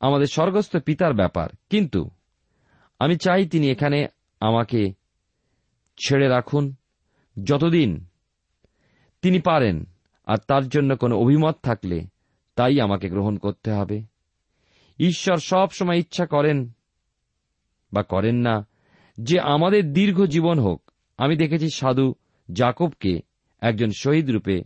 আমাদের 0.00 0.26
স্বর্গস্থ 0.26 0.76
পিতার 0.76 1.14
ব্যাপার, 1.14 1.48
কিন্তু 1.70 2.10
আমি 2.98 3.16
চাই 3.16 3.48
তিনি 3.48 3.70
এখানে 3.70 4.06
আমাকে 4.40 4.94
ছেড়ে 5.98 6.28
রাখুন। 6.28 6.74
যতদিন 7.44 8.06
তিনি 9.22 9.40
পারেন, 9.40 9.84
আর 10.26 10.36
তার 10.48 10.68
জন্য 10.68 10.96
কোনো 10.96 11.16
অভিমত 11.16 11.56
থাকলে 11.62 12.06
তাই 12.56 12.80
আমাকে 12.80 13.08
গ্রহণ 13.08 13.36
করতে 13.36 13.70
হবে। 13.70 14.02
ঈশ্বর 14.98 15.36
সব 15.36 15.70
সময় 15.70 15.98
ইচ্ছা 15.98 16.26
করেন 16.26 16.72
বা 17.92 18.02
করেন 18.02 18.36
না। 18.36 18.66
যে 19.20 19.40
আমাদের 19.40 19.92
দীর্ঘ 19.92 20.24
জীবন 20.24 20.58
হোক, 20.58 20.90
আমি 21.16 21.36
দেখেছি 21.36 21.70
সাধু 21.70 22.14
জাকবকে 22.52 23.20
একজন 23.60 23.90
শহীদ 23.90 24.30
রূপে, 24.30 24.62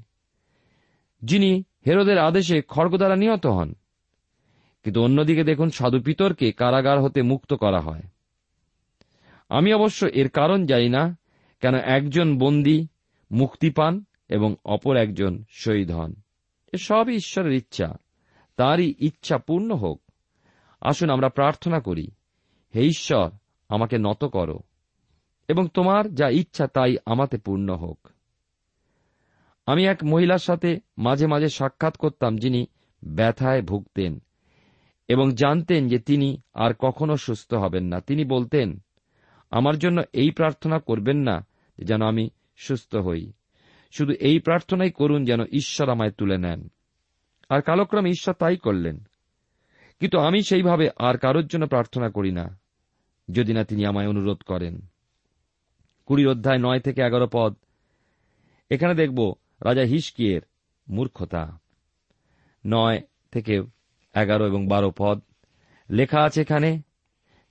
যিনি 1.22 1.64
হেরোদের 1.86 2.18
আদেশে 2.18 2.62
খড়গ 2.68 2.96
দ্বারা 2.96 3.16
নিহত 3.16 3.46
হন। 3.46 3.74
কিন্তু 4.82 5.02
অন্যদিকে 5.02 5.44
দেখুন, 5.44 5.70
সাধু 5.70 6.00
পিতরকে 6.00 6.52
কারাগার 6.52 7.02
হতে 7.02 7.22
মুক্ত 7.22 7.54
করা 7.54 7.80
হয়। 7.80 8.02
আমি 9.48 9.72
অবশ্য 9.72 10.06
এর 10.06 10.28
কারণ 10.28 10.66
জানি 10.66 10.88
না, 10.88 11.18
কেন 11.60 11.74
একজন 11.74 12.38
বন্দী 12.38 12.86
মুক্তি 13.32 13.70
পান 13.70 14.04
এবং 14.28 14.54
অপর 14.64 14.96
একজন 14.96 15.44
শহীদ 15.50 15.90
হন। 15.90 16.14
এ 16.72 16.76
সবই 16.76 17.14
ঈশ্বরের 17.14 17.52
ইচ্ছা। 17.52 17.98
তারই 18.56 18.94
ইচ্ছা 18.98 19.38
পূর্ণ 19.38 19.74
হোক। 19.74 20.02
আসুন 20.80 21.10
আমরা 21.10 21.28
প্রার্থনা 21.28 21.80
করি, 21.80 22.10
হে 22.74 22.80
ঈশ্বর, 22.80 23.30
আমাকে 23.68 23.98
নত 23.98 24.24
করো 24.24 24.60
এবং 25.48 25.68
তোমার 25.74 26.14
যা 26.14 26.28
ইচ্ছা 26.28 26.66
তাই 26.66 26.96
আমাতে 27.06 27.38
পূর্ণ 27.38 27.74
হোক। 27.74 28.08
আমি 29.66 29.84
এক 29.84 29.98
মহিলার 30.04 30.38
সাথে 30.38 30.80
মাঝে 30.98 31.26
মাঝে 31.26 31.48
সাক্ষাৎ 31.48 31.96
করতাম 31.96 32.38
যিনি 32.38 32.66
ব্যথায় 33.04 33.62
ভুগতেন 33.62 34.22
এবং 35.08 35.32
জানতেন 35.34 35.88
যে 35.88 35.98
তিনি 35.98 36.42
আর 36.54 36.74
কখনো 36.78 37.16
সুস্থ 37.16 37.54
হবেন 37.54 37.84
না। 37.84 38.00
তিনি 38.00 38.24
বলতেন, 38.24 38.82
আমার 39.50 39.78
জন্য 39.78 40.02
এই 40.12 40.30
প্রার্থনা 40.30 40.78
করবেন 40.78 41.16
না 41.16 41.46
যেন 41.78 42.02
আমি 42.02 42.30
সুস্থ 42.56 42.96
হই। 42.96 43.32
শুধু 43.96 44.12
এই 44.12 44.38
প্রার্থনাই 44.38 44.90
করুন 44.90 45.24
যেন 45.24 45.40
ঈশ্বর 45.44 45.88
আমায় 45.88 46.10
তুলে 46.10 46.38
নেন। 46.38 46.68
আর 47.48 47.62
কালক্রমে 47.62 48.10
ঈশ্বর 48.10 48.34
তাই 48.34 48.56
করলেন। 48.56 49.08
কিন্তু 50.00 50.18
আমি 50.18 50.42
সেইভাবে 50.42 50.90
আর 50.96 51.18
কারোর 51.18 51.46
জন্য 51.46 51.66
প্রার্থনা 51.66 52.10
করি 52.10 52.32
না, 52.32 52.58
যদি 53.30 53.52
না 53.52 53.64
তিনি 53.64 53.86
আমায় 53.86 54.08
অনুরোধ 54.08 54.42
করেন। 54.42 54.86
কুড়ির 56.06 56.28
অধ্যায় 56.28 56.58
নয় 56.58 56.80
থেকে 56.80 57.02
এগারো 57.02 57.28
পদ। 57.32 57.54
এখানে 58.70 58.94
দেখব 58.94 59.34
রাজা 59.64 59.82
হিসকিয়ের 59.82 60.42
মূর্খতা। 60.88 61.58
নয় 62.66 63.02
থেকে 63.30 63.62
এগারো 64.14 64.46
এবং 64.46 64.68
বারো 64.68 64.92
পদ। 64.98 65.22
লেখা 65.90 66.22
আছে 66.22 66.40
এখানে 66.40 66.82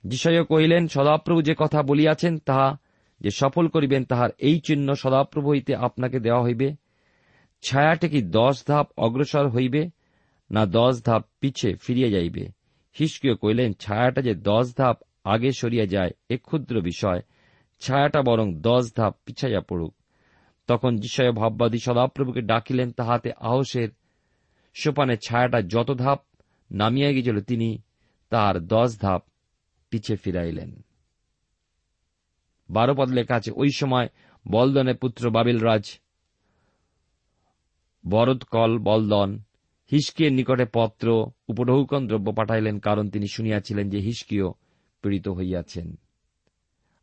যিশয় 0.06 0.44
কহিলেন, 0.44 0.88
সদাপ্রভু 0.88 1.42
যে 1.42 1.54
কথা 1.58 1.82
বলিয়াছেন, 1.82 2.38
তাহা 2.38 2.78
যে 3.20 3.30
সফল 3.30 3.68
করিবেন 3.68 4.04
তাহার 4.04 4.30
এই 4.38 4.60
চিহ্ন 4.66 4.92
সদাপ্রভু 4.92 5.50
হইতে 5.50 5.76
আপনাকে 5.76 6.20
দেওয়া 6.20 6.42
হইবে। 6.42 6.76
ছায়াটি 7.62 8.08
কি 8.08 8.22
দশ 8.22 8.64
ধাপ 8.68 8.88
অগ্রসর 8.98 9.48
হইবে 9.48 9.90
না 10.50 10.66
দশ 10.66 11.02
ধাপ 11.04 11.24
পিছে 11.40 11.74
ফিরিয়া 11.74 12.10
যাইবে? 12.10 12.48
হিসকিও 13.00 13.36
কইলেন 13.36 13.72
ছায়াটা 13.72 14.22
যে 14.22 14.34
দশ 14.34 14.74
ধাপ 14.76 14.98
আগে 15.24 15.52
সরিয়া 15.52 15.86
যায় 15.86 16.10
এ 16.28 16.36
ক্ষুদ্র 16.36 16.80
বিষয়। 16.80 17.20
ছায়াটা 17.80 18.22
বরং 18.22 18.54
দশ 18.54 18.92
ধাপ 18.96 19.16
পিছাইয়া 19.24 19.60
পড়ুক। 19.60 19.94
তখন 20.66 20.96
যিশয় 20.96 21.32
ভাববাদী 21.32 21.78
সদাপ্রভুকে 21.78 22.40
ডাকিলেন, 22.40 22.92
তাহাতে 22.92 23.32
আহসের 23.40 23.88
সোপানে 24.74 25.16
ছায়াটা 25.16 25.62
যত 25.62 25.90
ধাপ 25.90 26.22
নামিয়া 26.70 27.12
গিয়েছিল, 27.12 27.40
তিনি 27.40 27.82
তার 28.30 28.66
দশ 28.66 29.00
ধাপ 29.00 29.22
পিছে 29.90 30.16
ফিরাইলেন। 30.16 30.85
বারো 32.68 32.94
পদ 32.94 33.08
লেখা 33.08 33.34
আছে, 33.34 33.50
ওই 33.56 33.70
সময় 33.70 34.08
বলদনের 34.46 34.96
পুত্র 34.96 35.30
বাবিল 35.30 35.58
রাজ 35.58 35.84
বরদকল 38.04 38.78
বলদন 38.78 39.30
হিসকিয়ের 39.92 40.32
নিকটে 40.32 40.66
পত্র, 40.72 41.06
উপঢৌকন 41.48 42.06
দ্রব্য 42.06 42.28
পাঠাইলেন, 42.32 42.78
কারণ 42.78 43.04
তিনি 43.10 43.26
শুনিয়াছিলেন 43.28 43.90
যে 43.90 43.98
হিসকিও 43.98 44.54
পীড়িত 45.02 45.28
হইয়াছেন। 45.28 45.96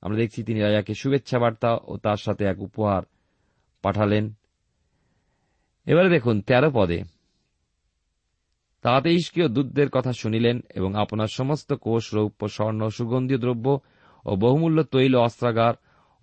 আমরা 0.02 0.17
দেখছি 0.17 0.43
তিনি 0.43 0.60
রাজাকে 0.60 0.93
শুভেচ্ছা 0.93 1.38
বার্তা 1.39 1.71
ও 1.84 1.97
তার 1.97 2.17
সাথে 2.17 2.43
এক 2.45 2.62
উপহার 2.62 3.04
পাঠালেন। 3.82 4.34
এবারে 5.86 6.10
দেখুন, 6.10 6.41
তেরো 6.41 6.71
পদে 6.71 6.99
তাহাতে 8.82 9.10
ইস্কীয় 9.13 9.47
দূতদের 9.47 9.89
কথা 9.89 10.12
শুনিলেন 10.13 10.62
এবং 10.76 10.95
আপনার 10.95 11.28
সমস্ত 11.28 11.73
কোষ, 11.73 12.13
রৌপ্য, 12.13 12.41
স্বর্ণ 12.49 12.89
সুগন্ধীয় 12.89 13.39
দ্রব্য 13.39 13.67
ও 14.26 14.36
বহুমূল্য 14.36 14.84
তৈল, 14.84 15.16
অস্ত্রাগার 15.16 15.74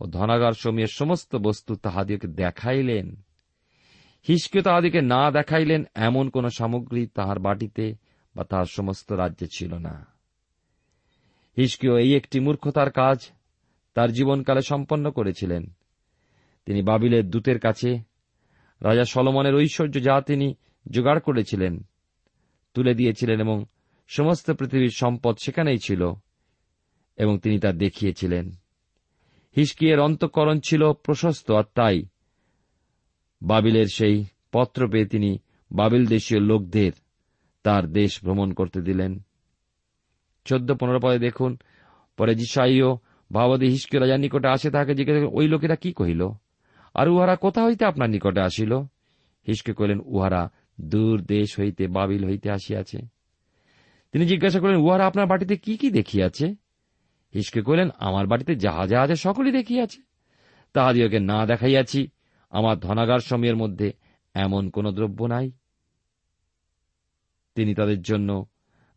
ও 0.01 0.07
ধনাগার 0.07 0.53
সময়ের 0.53 0.87
সমস্ত 0.87 1.37
বস্তু 1.37 1.77
তাহাদিওকে 1.77 2.29
দেখাইলেন। 2.29 3.17
হিসকে 4.29 4.63
তাহাদিকে 4.63 5.01
না 5.01 5.31
দেখাইলেন 5.31 5.85
এমন 5.95 6.29
কোন 6.29 6.49
সামগ্রী 6.49 7.07
তাহার 7.07 7.39
বাটিতে 7.39 7.95
বা 8.37 8.45
তাহার 8.45 8.65
সমস্ত 8.65 9.13
রাজ্যে 9.13 9.47
ছিল 9.57 9.75
না। 9.75 10.07
হিসকিও 11.59 11.99
এই 11.99 12.17
একটি 12.17 12.41
মূর্খতার 12.41 12.91
কাজ 12.91 13.19
তার 13.95 14.13
জীবনকালে 14.13 14.61
সম্পন্ন 14.61 15.11
করেছিলেন। 15.11 15.71
তিনি 16.67 16.83
বাবিলের 16.83 17.31
দূতের 17.31 17.59
কাছে, 17.59 17.99
রাজা 18.81 19.05
সলমনের 19.05 19.55
ঐশ্বর্য 19.55 20.03
যা 20.03 20.21
তিনি 20.21 20.55
জোগাড় 20.91 21.21
করেছিলেন, 21.21 21.87
তুলে 22.75 22.95
দিয়েছিলেন 22.95 23.41
এবং 23.41 23.65
সমস্ত 24.09 24.51
পৃথিবীর 24.51 24.91
সম্পদ 24.97 25.37
সেখানেই 25.45 25.79
ছিল। 25.79 26.13
এবং 27.21 27.39
তিনি 27.39 27.57
তা 27.59 27.73
দেখিয়েছিলেন। 27.73 28.47
হিসকিয়ের 29.57 30.01
অন্তঃকরণ 30.01 30.61
ছিল 30.61 30.93
প্রশস্ত, 30.93 31.51
আর 31.51 31.65
তাই 31.75 32.03
বাবিলের 33.43 33.87
সেই 33.87 34.25
পত্র 34.53 34.89
পেয়ে 34.89 35.07
তিনি 35.07 35.31
বাবিল 35.73 36.07
দেশীয় 36.07 36.41
লোকদের 36.41 36.93
তার 37.63 37.85
দেশ 37.93 38.25
ভ্রমণ 38.25 38.53
করতে 38.53 38.81
দিলেন। 38.81 39.13
চোদ্দ 40.45 40.73
পনেরো 40.73 41.01
পদে 41.01 41.19
দেখুন, 41.19 41.57
পরে 42.17 42.35
জিসাইও 42.35 42.99
ভাবাদী 43.33 43.67
হিসকিয় 43.67 44.01
রাজার 44.01 44.21
নিকটে 44.21 44.49
আসে 44.49 44.71
তাহাকে 44.71 44.95
জিজ্ঞাসা 44.95 45.27
ওই 45.33 45.49
লোকেরা 45.49 45.77
কি 45.77 45.93
কহিল? 45.93 46.23
আর 46.95 47.09
উহারা 47.09 47.37
কোথা 47.37 47.65
হইতে 47.65 47.85
আপনার 47.85 48.11
নিকটে 48.11 48.41
আসিল? 48.41 48.73
হিসকে 49.47 49.73
কহিলেন, 49.73 50.01
উহারা 50.05 50.43
দূর 50.81 51.23
দেশ 51.23 51.61
হইতে, 51.61 51.87
বাবিল 51.87 52.25
হইতে 52.25 52.51
আসিয়াছে। 52.51 52.99
তিনি 54.13 54.27
জিজ্ঞাসা 54.27 54.61
করলেন, 54.61 54.77
উহারা 54.77 55.07
আপনার 55.07 55.27
বাটিতে 55.27 55.57
কি 55.57 55.77
কি 55.77 55.91
দেখিয়াছে? 55.91 56.47
হিসকে 57.35 57.63
কহিলেন, 57.63 57.91
আমার 57.99 58.27
বাটিতে 58.27 58.57
যাহা 58.57 58.87
যাহা 58.87 59.05
আছে, 59.05 59.17
সকলই 59.17 59.53
দেখিয়াছে। 59.53 60.03
তাহাদিওকে 60.73 61.19
না 61.21 61.47
দেখাইয়াছি, 61.47 62.09
আমার 62.51 62.79
ধনাগার 62.79 63.21
সময়ের 63.21 63.57
মধ্যে 63.57 63.93
এমন 64.35 64.71
কোন 64.71 64.91
দ্রব্য 64.91 65.25
নাই। 65.25 65.51
তিনি 67.55 67.75
তাদের 67.75 68.03
জন্য 68.03 68.47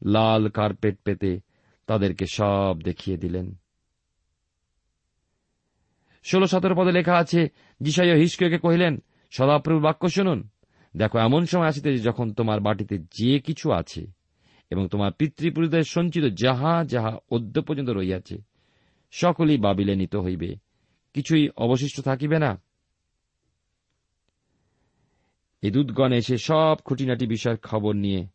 লাল 0.06 0.50
কার্পেট 0.50 1.02
পেতে 1.02 1.40
তাদেরকে 1.88 2.26
সব 2.26 2.78
দেখিয়ে 2.84 3.18
দিলেন। 3.18 3.56
ষোলো 6.24 6.48
সতেরো 6.48 6.76
পদে 6.76 6.92
লেখা 6.92 7.16
আছে 7.18 7.50
যিশাইয় 7.82 8.16
হিসকে 8.16 8.58
কহিলেন, 8.58 9.04
সদাপ্রভুর 9.32 9.84
বাক্য 9.84 10.10
শুনুন। 10.10 10.50
দেখো, 10.98 11.20
এমন 11.20 11.46
সময় 11.46 11.68
আসিতে 11.68 11.98
যখন 11.98 12.34
তোমার 12.34 12.60
বাটিতে 12.60 12.98
যে 12.98 13.40
কিছু 13.40 13.72
আছে। 13.72 14.23
এবং 14.70 14.88
তোমার 14.88 15.12
পিতৃপুরুষদের 15.12 15.84
সঞ্চিত 15.84 16.24
যাহা 16.34 16.86
যাহা 16.86 17.18
অদ্য 17.30 17.62
পর্যন্ত 17.62 17.90
রইয়াছে 17.90 18.38
সকলেই 19.12 19.58
বাবিলে 19.58 19.96
নিত 19.96 20.16
হইবে। 20.16 20.56
কিছুই 21.14 21.50
অবশিষ্ট 21.58 22.02
থাকিবে 22.02 22.40
না। 22.40 22.62
এই 25.62 25.72
দূতগণ 25.72 26.12
এসে 26.12 26.38
সব 26.38 26.76
খুঁটিনাটি 26.86 27.28
বিষয়ের 27.28 27.58
খবর 27.58 27.96
নিয়ে 27.96 28.28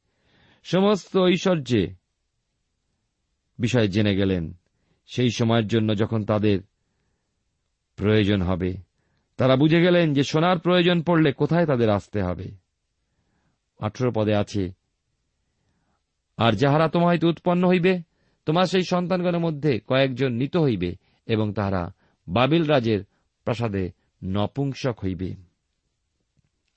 সমস্ত 0.64 1.16
ঐশ্বর্যে 1.16 1.94
বিষয়ে 3.58 3.88
জেনে 3.88 4.16
গেলেন। 4.16 4.54
সেই 5.06 5.30
সময়ের 5.30 5.66
জন্য 5.66 5.96
যখন 5.96 6.24
তাদের 6.24 6.60
প্রয়োজন 7.96 8.42
হবে, 8.42 8.76
তারা 9.36 9.56
বুঝে 9.56 9.80
গেলেন 9.80 10.14
যে 10.14 10.22
সোনার 10.22 10.58
প্রয়োজন 10.58 11.02
পড়লে 11.02 11.32
কোথায় 11.32 11.66
তাদের 11.66 11.90
আসতে 11.90 12.22
হবে। 12.22 12.50
আঠেরো 13.78 14.12
পদে 14.14 14.34
আছে 14.34 14.72
আর 16.38 16.52
যাহারা 16.52 16.88
তোমার 16.88 17.08
হইতে 17.08 17.26
উৎপন্ন 17.26 17.68
হইবে, 17.68 18.02
তোমার 18.46 18.66
সেই 18.66 18.82
সন্তানগণের 18.82 19.40
মধ্যে 19.40 19.80
কয়েকজন 19.80 20.32
নিত 20.32 20.56
হইবে 20.56 20.96
এবং 21.26 21.52
তাহারা 21.52 21.94
বাবিল 22.28 22.64
রাজের 22.64 23.04
প্রাসাদে 23.44 23.92
নপুংসক 24.24 24.98
হইবে। 25.04 25.34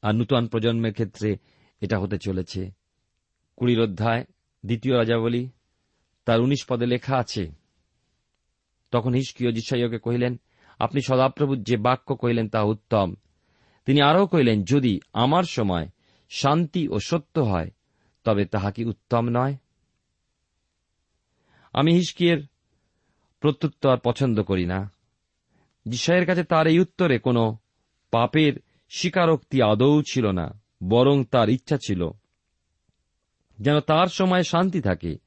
আর 0.02 0.15
নূতন 0.15 0.47
প্রজন্মের 0.47 0.93
ক্ষেত্রে 0.93 1.38
এটা 1.82 2.00
হতে 2.00 2.17
চলেছে। 2.17 2.71
কুড়ির 3.56 3.82
অধ্যায়, 3.82 4.26
দ্বিতীয় 4.65 4.97
রাজাবলী, 4.97 5.50
তার 6.26 6.41
উনিশ 6.41 6.65
পদে 6.65 6.86
লেখা 6.86 7.17
আছে, 7.17 7.52
তখন 8.91 9.13
হিসকিও 9.13 9.52
জিসাইয়কে 9.52 10.00
কহিলেন, 10.00 10.39
আপনি 10.80 11.02
সদাপ্রভু 11.02 11.56
যে 11.56 11.78
বাক্য 11.78 12.15
কহিলেন 12.15 12.50
তা 12.50 12.62
উত্তম। 12.62 13.15
তিনি 13.86 14.02
আরও 14.02 14.28
কহিলেন, 14.28 14.63
যদি 14.63 15.00
আমার 15.13 15.43
সময় 15.43 15.88
শান্তি 16.30 16.88
ও 16.88 17.00
সত্য 17.00 17.39
হয় 17.39 17.71
তবে 18.23 18.45
তাহা 18.45 18.71
কি 18.71 18.86
উত্তম 18.86 19.29
নয়। 19.29 19.55
আমি 21.73 21.93
হিসকিয়ের 21.93 22.38
প্রত্যুত্তর 23.39 23.97
পছন্দ 23.97 24.41
করি 24.41 24.65
না। 24.65 24.91
যিশায়ের 25.86 26.25
কাছে 26.25 26.43
তার 26.43 26.67
এই 26.67 26.79
উত্তরে 26.79 27.19
কোনো 27.19 27.57
পাপের 28.12 28.53
স্বীকারোক্তি 28.89 29.62
আদৌ 29.62 30.01
ছিল 30.01 30.31
না, 30.31 30.62
বরং 30.84 31.23
তার 31.23 31.49
ইচ্ছা 31.49 31.77
ছিল 31.77 32.10
যেন 33.60 33.79
তার 33.79 34.07
সময় 34.07 34.43
শান্তি 34.43 34.81
থাকে 34.81 35.17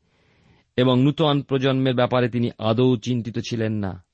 এবং 0.77 1.03
নূতন 1.03 1.43
প্রজন্মের 1.43 1.95
ব্যাপারে 1.95 2.29
তিনি 2.29 2.51
আদৌ 2.59 2.97
চিন্তিত 2.97 3.39
ছিলেন 3.39 3.73
না। 3.73 4.05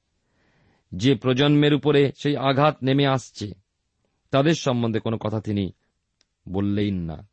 যে 0.93 1.15
প্রজন্মের 1.15 1.75
উপরে 1.75 2.13
সেই 2.23 2.37
আঘাত 2.37 2.83
নেমে 2.83 3.07
আসছে, 3.07 3.53
তাদের 4.31 4.55
সম্বন্ধে 4.55 5.01
কোনো 5.01 5.19
কথা 5.19 5.41
তিনি 5.41 5.73
বললেন 6.49 6.95
না। 6.95 7.30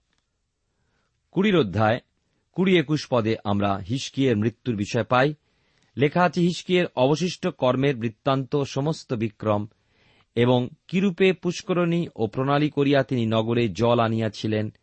কুড়ির 1.38 1.56
অধ্যায়, 1.56 2.00
কুড়ি 2.52 2.78
একুশ 2.78 3.08
পদে 3.10 3.36
আমরা 3.44 3.76
হিসকিয়ের 3.90 4.38
মৃত্যুর 4.38 4.76
বিষয় 4.76 5.04
পাই। 5.04 5.34
লেখা 5.98 6.24
আছে, 6.24 6.42
হিসকিয়ের 6.42 6.86
অবশিষ্ট 6.96 7.48
কর্মের 7.48 7.96
বৃত্তান্ত 7.96 8.56
সমস্ত 8.56 9.14
বিক্রম 9.14 9.68
এবং 10.36 10.70
কিরূপে 10.88 11.34
পুষ্করণী 11.34 12.08
ও 12.16 12.28
প্রণালী 12.28 12.70
করিয়া 12.70 13.04
তিনি 13.04 13.26
নগরে 13.26 13.70
জল 13.70 14.00
আনিয়াছিলেন, 14.00 14.74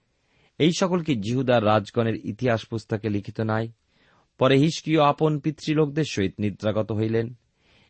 এই 0.59 0.71
সকলকে 0.79 1.15
জিহুদার 1.15 1.65
রাজগণের 1.65 2.15
ইতিহাস 2.25 2.67
পুস্তকে 2.67 3.09
লিখিত 3.09 3.41
নাই? 3.41 3.69
পরে 4.39 4.57
হিসকিয় 4.57 5.05
আপন 5.05 5.39
পিতৃলোকদের 5.39 6.05
সহিত 6.05 6.35
নিদ্রাগত 6.39 6.93
হইলেন 6.93 7.35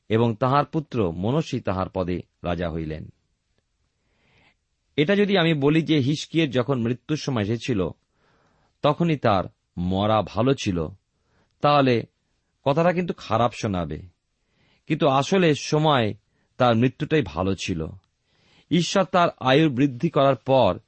এবং 0.09 0.35
তাহার 0.35 0.65
পুত্র 0.65 1.13
মনসী 1.13 1.61
তাহার 1.61 1.89
পদে 1.89 2.23
রাজা 2.45 2.71
হইলেন। 2.71 3.13
এটা 4.97 5.17
যদি 5.17 5.39
আমি 5.39 5.55
বলি 5.55 5.83
যে 5.83 5.99
হিসকিয়ের 5.99 6.51
যখন 6.51 6.83
মৃত্যুর 6.83 7.19
সময় 7.19 7.43
এসেছিল 7.43 7.89
তখনই 8.85 9.17
তার 9.17 9.45
মরা 9.79 10.23
ভালো 10.23 10.55
ছিল। 10.55 10.89
তাহলে 11.61 12.05
কথাটা 12.65 12.93
কিন্তু 12.93 13.15
খারাপ 13.17 13.53
শোনাবে। 13.53 14.03
কিন্তু 14.87 15.09
আসলে 15.09 15.55
সময় 15.55 16.15
তার 16.57 16.77
মৃত্যুটাই 16.77 17.23
ভালো 17.23 17.55
ছিল। 17.55 17.87
ঈশ্বর 18.71 19.05
তার 19.05 19.29
আয়ুর 19.41 19.73
বৃদ্ধি 19.73 20.11
করার 20.11 20.37
পর 20.37 20.79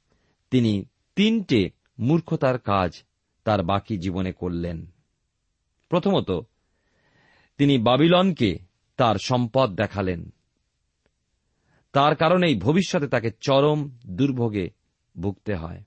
তিনি 0.51 0.85
তিনটে 1.15 1.69
মূর্খতার 1.99 2.59
কাজ 2.59 3.03
তার 3.43 3.63
বাকি 3.63 3.97
জীবনে 3.97 4.31
করলেন। 4.31 4.91
প্রথমত, 5.89 6.31
তিনি 7.57 7.77
বাবিলনকে 7.77 8.59
তার 8.97 9.15
সম্পদ 9.15 9.75
দেখালেন। 9.75 10.33
তার 11.91 12.15
কারণেই 12.15 12.55
ভবিষ্যতে 12.55 13.07
তাকে 13.07 13.31
চরম 13.41 13.89
দুর্ভোগে 14.07 14.69
ভুগতে 15.19 15.55
হয়। 15.55 15.83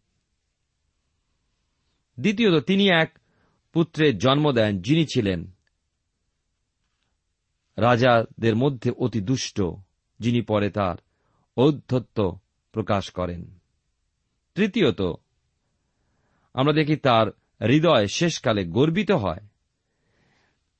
দ্বিতীয়ত 2.20 2.64
তিনি 2.64 2.88
এক 2.88 3.18
পুত্রের 3.72 4.18
জন্ম 4.18 4.52
দেন 4.52 4.80
যিনি 4.80 5.06
ছিলেন 5.06 5.50
রাজাদের 7.76 8.56
মধ্যে 8.56 8.90
অতি 8.90 9.20
দুষ্ট, 9.20 9.62
যিনি 10.20 10.40
পরে 10.40 10.70
তার 10.70 10.96
ঔদ্ধত্য 11.56 12.38
প্রকাশ 12.72 13.11
করেন। 13.11 13.59
তৃতীয়ত, 14.54 15.02
আমরা 16.54 16.72
দেখি 16.72 16.96
তার 16.96 17.26
হৃদয় 17.66 18.06
শেষকালে 18.06 18.64
গর্বিত 18.64 19.11
হয়। 19.11 19.46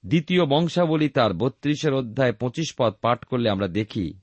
দ্বিতীয় 0.07 0.47
বংশাবলী 0.47 1.09
তার 1.09 1.33
বত্রিশের 1.33 1.93
অধ্যায় 1.93 2.33
পঁচিশ 2.33 2.75
পদ 2.79 2.93
পাঠ 2.93 3.25
করলে 3.25 3.51
আমরা 3.51 3.69
দেখি, 3.69 4.15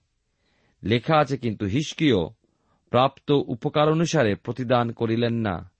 লেখা 0.83 1.17
আছে 1.17 1.37
কিন্তু 1.37 1.65
হিসকিও 1.65 2.29
প্রাপ্ত 2.89 3.31
উপকার 3.31 3.89
অনুসারে 3.89 4.35
প্রতিদান 4.35 4.91
করিলেন 4.91 5.33
না। 5.33 5.76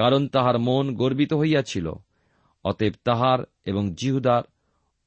কারণ 0.00 0.28
তাহার 0.28 0.58
মন 0.58 0.94
গর্বিত 0.94 1.32
হইয়াছিল। 1.32 1.92
অতএব 2.64 2.92
তাহার 3.04 3.38
এবং 3.64 3.94
জিহুদার 3.94 4.42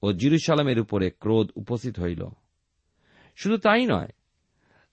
ও 0.03 0.13
জিরুসালামের 0.13 0.79
উপরে 0.79 1.09
ক্রোধ 1.09 1.51
উপস্থিত 1.55 1.99
হইল। 1.99 2.27
শুধু 3.35 3.57
তাই 3.57 3.85
নয়, 3.85 4.09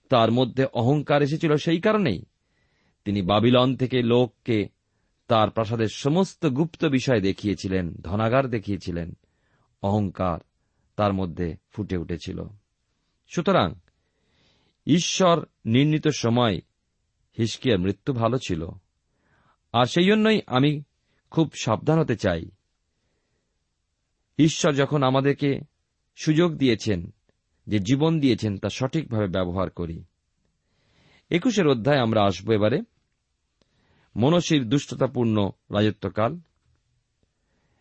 তার 0.09 0.33
মধ্যে 0.33 0.65
অহংকার 0.65 1.23
এসেছিল 1.23 1.57
সেই 1.57 1.81
কারণেই। 1.81 2.25
তিনি 3.05 3.23
বাবিলন 3.23 3.77
থেকে 3.77 4.03
লোককে 4.03 4.69
তার 5.29 5.51
প্রাসাদের 5.51 5.89
সমস্ত 5.93 6.47
গুপ্ত 6.47 6.85
বিষয় 6.85 7.21
দেখিয়েছিলেন, 7.21 7.95
ধনাগার 7.95 8.49
দেখিয়েছিলেন। 8.49 9.17
অহংকার 9.83 10.39
তার 10.97 11.13
মধ্যে 11.13 11.57
ফুটে 11.71 11.97
উঠেছিল। 11.97 12.43
সুতরাং 13.29 13.75
ঈশ্বর 14.87 15.47
নির্ণীত 15.65 16.09
সময় 16.09 16.61
হিসকিয়ার 17.39 17.81
মৃত্যু 17.81 18.13
ভালো 18.13 18.39
ছিল। 18.39 18.67
আর 19.73 19.87
সেই 19.87 20.05
জন্যই 20.05 20.41
আমি 20.47 20.83
খুব 21.31 21.53
সাবধান 21.55 21.99
হতে 21.99 22.17
চাই। 22.17 22.51
ঈশ্বর 24.39 24.73
যখন 24.73 25.03
আমাদেরকে 25.03 25.61
সুযোগ 26.17 26.55
দিয়েছেন, 26.55 27.15
যে 27.67 27.79
জীবন 27.79 28.21
দিয়েছেন, 28.21 28.59
তা 28.59 28.69
সঠিকভাবে 28.69 29.27
ব্যবহার 29.27 29.71
করি। 29.71 30.05
একুশের 31.31 31.67
অধ্যায় 31.67 31.99
আমরা 31.99 32.25
আসব 32.25 32.53
এবারে। 32.53 32.81
মনসীর 34.17 34.69
দুষ্টতাপূর্ণ 34.69 35.51
রাজত্বকাল। 35.71 36.41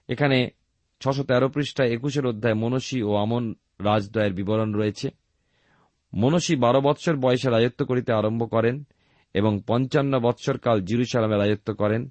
এখানে 0.10 0.50
ছশো 1.00 1.24
তেরো 1.24 1.50
পৃষ্ঠায় 1.50 1.90
একুশের 1.90 2.26
অধ্যায় 2.26 2.54
মনসী 2.54 3.02
ও 3.02 3.16
আমন 3.16 3.56
রাজদয়ের 3.80 4.34
বিবরণ 4.34 4.74
রয়েছে। 4.74 5.10
মনসী 6.14 6.56
বারো 6.56 6.82
বৎসর 6.82 7.16
বয়সে 7.16 7.50
রাজত্ব 7.50 7.86
করিতে 7.86 8.14
আরম্ভ 8.14 8.50
করেন। 8.50 8.84
এবং 9.34 9.60
পঞ্চান্ন 9.68 10.20
বৎসরকাল 10.20 10.82
জিরুসালামে 10.82 11.38
রাজত্ব 11.38 11.74
করেন, 11.74 12.10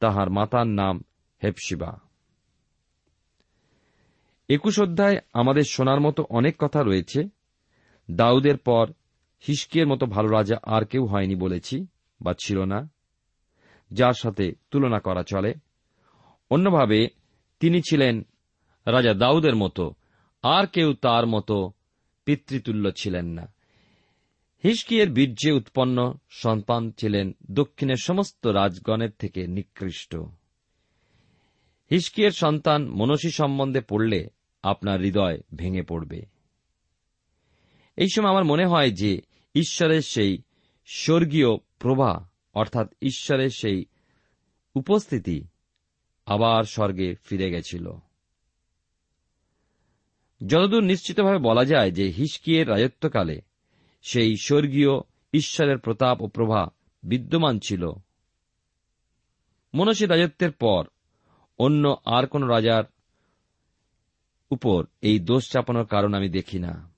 তাহার 0.00 0.30
মাতার 0.30 0.66
নাম 0.66 1.04
হেপসিবা 1.44 2.00
একুশ 4.48 4.80
অধ্যায় 4.80 5.16
আমাদের 5.32 5.62
শোনার 5.70 6.00
মতো 6.00 6.22
অনেক 6.30 6.54
কথা 6.58 6.82
রয়েছে। 6.82 7.24
দাউদের 8.10 8.58
পর 8.58 8.92
হিসকিয়ের 9.48 9.86
মতো 9.86 10.06
ভালো 10.06 10.28
রাজা 10.28 10.56
আর 10.62 10.84
কেউ 10.84 11.06
হয়নি 11.06 11.34
বলেছি, 11.34 11.86
বা 12.20 12.34
ছিল 12.44 12.64
না, 12.64 12.90
যার 13.92 14.12
সাথে 14.12 14.52
তুলনা 14.70 14.98
করা 14.98 15.22
চলে। 15.22 15.54
অন্যভাবে 16.50 17.08
তিনি 17.60 17.80
ছিলেন 17.90 18.26
রাজা 18.86 19.14
দাউদের 19.14 19.56
মতো, 19.56 19.94
আর 20.42 20.66
কেউ 20.66 20.94
তার 20.94 21.26
মতো 21.26 21.72
পিতৃতুল্য 22.24 22.90
ছিলেন 22.90 23.26
না। 23.26 23.52
হিসকিয়ের 24.64 25.10
বীর্যে 25.10 25.52
উৎপন্ন 25.52 26.14
সন্তান 26.30 26.90
ছিলেন 26.90 27.36
দক্ষিণের 27.50 27.96
সমস্ত 27.96 28.46
রাজগণের 28.46 29.10
থেকে 29.10 29.46
নিকৃষ্ট। 29.46 30.16
হিসকিয়ের 31.90 32.30
সন্তান 32.30 32.88
মনসী 32.88 33.30
সম্বন্ধে 33.30 33.80
পড়লে 33.80 34.28
আপনার 34.62 35.00
হৃদয় 35.00 35.40
ভেঙে 35.56 35.82
পড়বে। 35.82 36.26
এই 37.96 38.06
সময় 38.14 38.30
আমার 38.30 38.44
মনে 38.44 38.66
হয় 38.66 38.90
যে 38.90 39.20
ঈশ্বরের 39.54 40.02
সেই 40.02 40.38
স্বর্গীয় 40.86 41.56
প্রভা, 41.56 42.28
অর্থাৎ 42.54 42.92
ঈশ্বরের 43.02 43.50
সেই 43.50 43.84
উপস্থিতি 44.74 45.44
আবার 46.26 46.64
স্বর্গে 46.64 47.14
ফিরে 47.24 47.50
গেছিল। 47.50 47.90
যতদূর 50.46 50.82
নিশ্চিতভাবে 50.82 51.38
বলা 51.38 51.64
যায় 51.64 51.90
যে 51.90 52.04
হিসকিয়ের 52.10 52.68
রাজত্বকালে 52.68 53.40
সেই 54.04 54.36
স্বর্গীয় 54.36 54.90
ঈশ্বরের 55.32 55.78
প্রতাপ 55.78 56.22
ও 56.22 56.26
প্রভা 56.26 56.68
বিদ্যমান 57.02 57.58
ছিল। 57.58 57.90
মনসী 59.74 60.06
রাজত্বের 60.06 60.52
পর 60.52 60.86
অন্য 61.58 61.96
আর 62.04 62.26
কোন 62.26 62.44
রাজার 62.44 62.84
উপর 64.50 64.86
এই 65.00 65.18
দোষ 65.18 65.50
চাপানোর 65.50 65.86
কারণ 65.86 66.14
আমি 66.14 66.28
দেখি 66.28 66.58
না। 66.58 66.92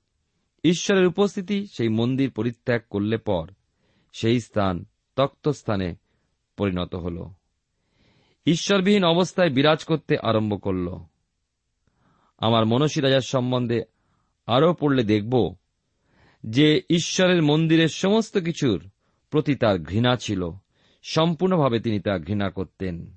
ঈশ্বরের 0.64 1.06
উপস্থিতি 1.06 1.66
সেই 1.66 1.88
মন্দির 1.88 2.30
পরিত্যাগ 2.30 2.80
করলে 2.90 3.18
পর 3.18 3.50
সেই 4.12 4.40
স্থান 4.40 4.84
তক্তস্থানে 5.16 5.94
পরিণত 6.56 6.94
হল। 6.94 7.28
ঈশ্বরবিহীন 8.46 9.04
অবস্থায় 9.04 9.50
বিরাজ 9.50 9.84
করতে 9.84 10.16
আরম্ভ 10.22 10.62
করল। 10.62 10.98
আমার 12.38 12.66
মনসী 12.66 13.00
রাজার 13.00 13.20
সম্বন্ধে 13.20 13.82
আরও 14.46 14.74
পড়লে 14.74 15.04
দেখব 15.04 15.54
যে 16.46 16.82
ঈশ্বরের 16.90 17.42
মন্দিরের 17.42 17.88
সমস্ত 17.88 18.38
কিছুর 18.38 18.90
প্রতি 19.30 19.54
তার 19.54 19.78
ঘৃণা 19.78 20.16
ছিল, 20.16 20.50
সম্পূর্ণভাবে 21.02 21.80
তিনি 21.80 22.00
তা 22.00 22.18
ঘৃণা 22.18 22.50
করতেন। 22.50 23.16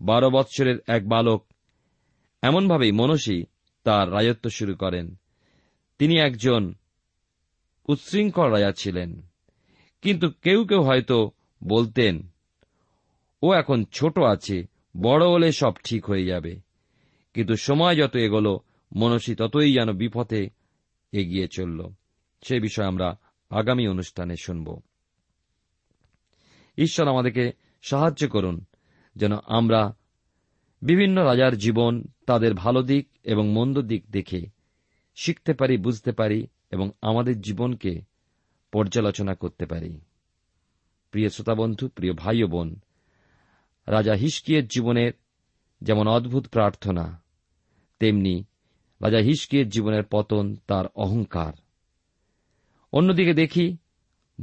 বারো 0.00 0.30
বৎসরের 0.30 0.78
এক 0.86 1.08
বালক 1.08 1.46
এমনভাবেই 2.42 2.92
মনসী 2.92 3.44
তার 3.84 4.12
রাজত্ব 4.12 4.50
শুরু 4.50 4.74
করেন। 4.74 5.14
তিনি 5.98 6.18
একজন 6.18 6.74
উচ্ছৃঙ্খল 7.88 8.50
রাজা 8.50 8.72
ছিলেন, 8.72 9.22
কিন্তু 10.02 10.30
কেউ 10.30 10.64
কেউ 10.64 10.82
হয়তো 10.82 11.30
বলতেন, 11.64 12.32
ও 13.42 13.52
এখন 13.52 13.84
ছোট 13.92 14.18
আছে, 14.18 14.66
বড় 14.96 15.28
হলে 15.28 15.52
সব 15.52 15.72
ঠিক 15.84 16.06
হয়ে 16.06 16.26
যাবে। 16.26 16.60
কিন্তু 17.34 17.56
সময় 17.56 17.96
যত 17.96 18.16
এগোল, 18.16 18.58
মনসী 18.96 19.34
ততই 19.34 19.72
যেন 19.72 19.92
বিপথে 19.92 20.50
এগিয়ে 21.12 21.48
চলল। 21.48 21.88
সে 22.42 22.60
বিষয়ে 22.60 22.86
আমরা 22.86 23.18
আগামী 23.50 23.86
অনুষ্ঠানে 23.86 24.34
শুনব। 24.36 24.80
ঈশ্বর 26.78 27.08
আমাদেরকে 27.08 27.52
সাহায্য 27.82 28.28
করুন 28.28 28.64
যেন 29.16 29.32
আমরা 29.44 29.96
বিভিন্ন 30.82 31.24
রাজার 31.24 31.56
জীবন 31.56 32.04
তাদের 32.26 32.54
ভালো 32.54 32.82
দিক 32.82 33.08
এবং 33.22 33.48
মন্দ 33.48 33.78
দিক 33.78 34.04
দেখে 34.10 34.40
শিখতে 35.16 35.54
পারি, 35.54 35.76
বুঝতে 35.76 36.12
পারি 36.12 36.46
এবং 36.70 36.90
আমাদের 37.02 37.40
জীবনকে 37.40 38.02
পর্যালোচনা 38.72 39.34
করতে 39.34 39.66
পারি। 39.66 40.00
প্রিয় 41.10 41.28
শ্রোতাবন্ধু 41.28 41.88
প্রিয় 41.88 42.12
ভাই 42.12 42.42
ও 42.42 42.46
বোন, 42.46 42.80
রাজা 43.86 44.14
হিসকিয়ের 44.14 44.66
জীবনের 44.66 45.12
যেমন 45.82 46.06
অদ্ভুত 46.06 46.46
প্রার্থনা, 46.46 47.22
তেমনি 47.98 48.44
রাজা 49.02 49.18
হিসকিয়ের 49.18 49.68
জীবনের 49.68 50.02
পতন 50.10 50.56
তার 50.66 50.84
অহংকার। 50.94 51.52
অন্যদিকে 52.92 53.34
দেখি, 53.34 53.76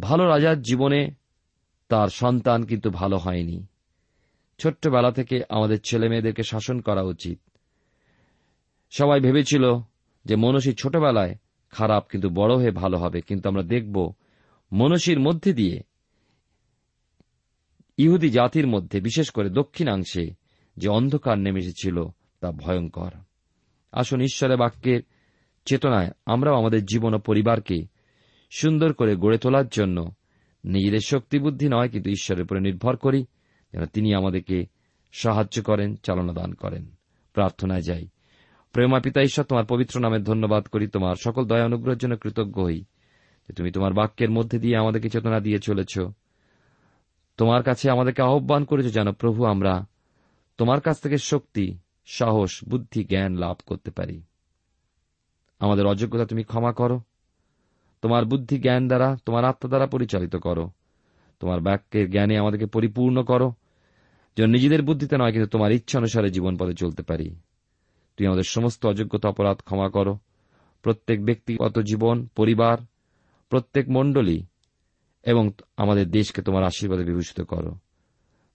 ভালো 0.01 0.27
রাজার 0.27 0.61
জীবনে 0.61 1.11
তার 1.89 2.07
সন্তান 2.07 2.63
কিন্তু 2.63 2.89
ভালো 2.89 3.17
হয়নি। 3.17 3.65
ছোট্টবেলা 4.57 5.11
থেকে 5.11 5.41
আমাদের 5.49 5.79
ছেলে 5.81 6.09
মেয়েদেরকে 6.09 6.43
শাসন 6.43 6.81
করা 6.81 7.01
উচিত। 7.01 7.39
সবাই 8.89 9.19
ভেবেছিল 9.19 9.79
যে 10.25 10.35
মনসী 10.35 10.73
ছোটবেলায় 10.73 11.35
খারাপ 11.71 12.03
কিন্তু 12.11 12.29
বড় 12.29 12.55
হয়ে 12.55 12.71
ভালো 12.71 12.97
হবে, 12.97 13.21
কিন্তু 13.21 13.49
আমরা 13.49 13.63
দেখব 13.63 14.13
মনসীর 14.71 15.19
মধ্যে 15.19 15.53
দিয়ে, 15.53 15.83
ইহুদি 17.97 18.29
জাতির 18.29 18.67
মধ্যে, 18.67 19.01
বিশেষ 19.01 19.29
করে 19.29 19.49
দক্ষিণাংশে 19.49 20.25
যে 20.77 20.89
অন্ধকার 20.89 21.39
নেমে 21.39 21.59
এসেছিল 21.59 22.03
তা 22.39 22.51
ভয়ঙ্কর। 22.51 23.11
আসুন 23.91 24.21
ঈশ্বরের 24.21 24.57
বাক্যের 24.57 25.01
চেতনায় 25.65 26.11
আমরাও 26.25 26.55
আমাদের 26.55 26.85
জীবন 26.85 27.13
ও 27.13 27.19
পরিবারকে 27.19 27.96
সুন্দর 28.49 28.93
করে 28.93 29.15
গড়ে 29.15 29.37
তোলার 29.37 29.67
জন্য। 29.67 30.11
নিজেদের 30.63 30.99
শক্তি 31.05 31.39
বুদ্ধি 31.39 31.69
নয়, 31.69 31.89
কিন্তু 31.89 32.09
ঈশ্বরের 32.09 32.43
উপরে 32.43 32.59
নির্ভর 32.59 32.95
করি, 32.95 33.25
যেন 33.73 33.85
তিনি 33.85 34.13
আমাদেরকে 34.13 34.65
সাহায্য 35.11 35.63
করেন, 35.63 35.95
চালনা 35.95 36.33
দান 36.33 36.53
করেন। 36.53 36.91
প্রার্থনায় 37.33 37.81
যাই। 37.81 38.07
প্রেমা 38.71 38.99
পিতা 38.99 39.21
ঈশ্বর, 39.21 39.45
তোমার 39.45 39.65
পবিত্র 39.65 39.99
নামে 39.99 40.19
ধন্যবাদ 40.19 40.65
করি, 40.65 40.87
তোমার 40.87 41.15
সকল 41.15 41.45
দয়া 41.45 41.65
অনুগ্রহের 41.65 41.97
জন্য 41.97 42.17
কৃতজ্ঞ 42.17 42.63
হই 42.63 42.79
যে 43.47 43.53
তুমি 43.53 43.71
তোমার 43.71 43.93
বাক্যের 43.93 44.29
মধ্যে 44.29 44.59
দিয়ে 44.59 44.77
আমাদেরকে 44.77 45.09
চেতনা 45.09 45.39
দিয়ে 45.39 45.59
চলেছ। 45.59 45.99
তোমার 47.37 47.63
কাছে 47.63 47.91
আমাদেরকে 47.91 48.21
আহ্বান 48.21 48.65
করেছ 48.65 48.93
যেন 48.93 49.11
প্রভু, 49.11 49.45
আমরা 49.45 49.85
তোমার 50.57 50.81
কাছ 50.81 51.01
থেকে 51.01 51.17
শক্তি, 51.17 51.77
সাহস, 52.05 52.63
বুদ্ধি, 52.69 53.03
জ্ঞান 53.03 53.35
লাভ 53.35 53.55
করতে 53.65 53.91
পারি। 53.91 54.21
আমাদের 55.59 55.85
অযোগ্যতা 55.85 56.25
তুমি 56.25 56.43
ক্ষমা 56.43 56.71
করো। 56.71 57.01
তোমার 58.07 58.25
বুদ্ধি 58.25 58.59
জ্ঞান 58.59 58.87
দ্বারা, 58.87 59.17
তোমার 59.25 59.45
আত্মা 59.45 59.67
দ্বারা 59.67 59.87
পরিচালিত 59.87 60.35
করো। 60.35 60.69
তোমার 61.39 61.61
বাক্যের 61.61 62.11
জ্ঞানে 62.11 62.37
আমাদেরকে 62.37 62.65
পরিপূর্ণ 62.65 63.23
করো। 63.23 63.53
যেন 64.37 64.49
নিজেদের 64.49 64.81
বুদ্ধিতে 64.81 65.17
নয়, 65.17 65.31
কিন্তু 65.31 65.49
তোমার 65.49 65.71
ইচ্ছা 65.71 65.99
অনুসারে 65.99 66.29
জীবন 66.29 66.57
পথে 66.57 66.73
চলতে 66.73 67.03
পারি। 67.03 67.35
তুই 68.17 68.27
আমাদের 68.27 68.43
সমস্ত 68.43 68.85
অযোগ্যতা, 68.85 69.29
অপরাধ 69.29 69.57
ক্ষমা 69.57 69.89
করো। 69.89 70.17
প্রত্যেক 70.81 71.25
ব্যক্তিগত 71.25 71.79
জীবন, 71.79 72.27
পরিবার, 72.35 72.77
প্রত্যেক 73.49 73.89
মণ্ডলী 73.89 74.43
এবং 75.23 75.51
আমাদের 75.77 76.11
দেশকে 76.11 76.41
তোমার 76.41 76.63
আশীর্বাদে 76.63 77.03
বিভূষিত 77.03 77.41
করো। 77.41 77.75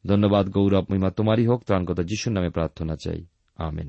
ধন্যবাদ, 0.07 0.49
গৌরব, 0.49 0.85
মহিমা 0.91 1.11
তোমারই 1.11 1.47
হোক। 1.47 1.65
ত্রাণকতা 1.65 2.03
যিশুর 2.03 2.33
নামে 2.33 2.51
প্রার্থনা 2.51 2.97
চাই। 2.97 3.27
আমেন। 3.57 3.89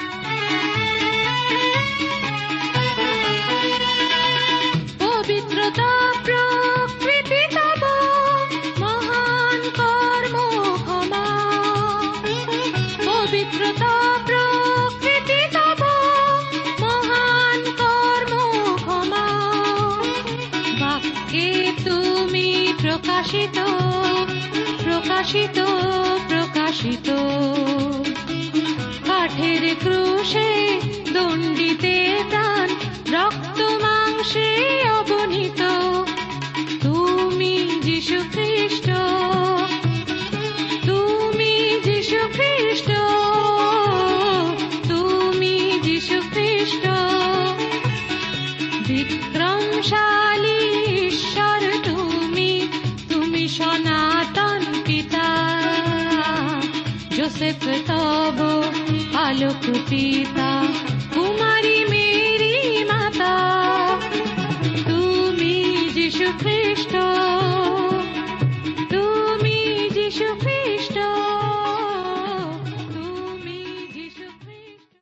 প্রকাশিত 23.21 23.57
প্রকাশিত 24.83 25.57
প্রকাশিত। 26.27 27.07
আলোক 59.31 59.63
পিতা 59.89 60.50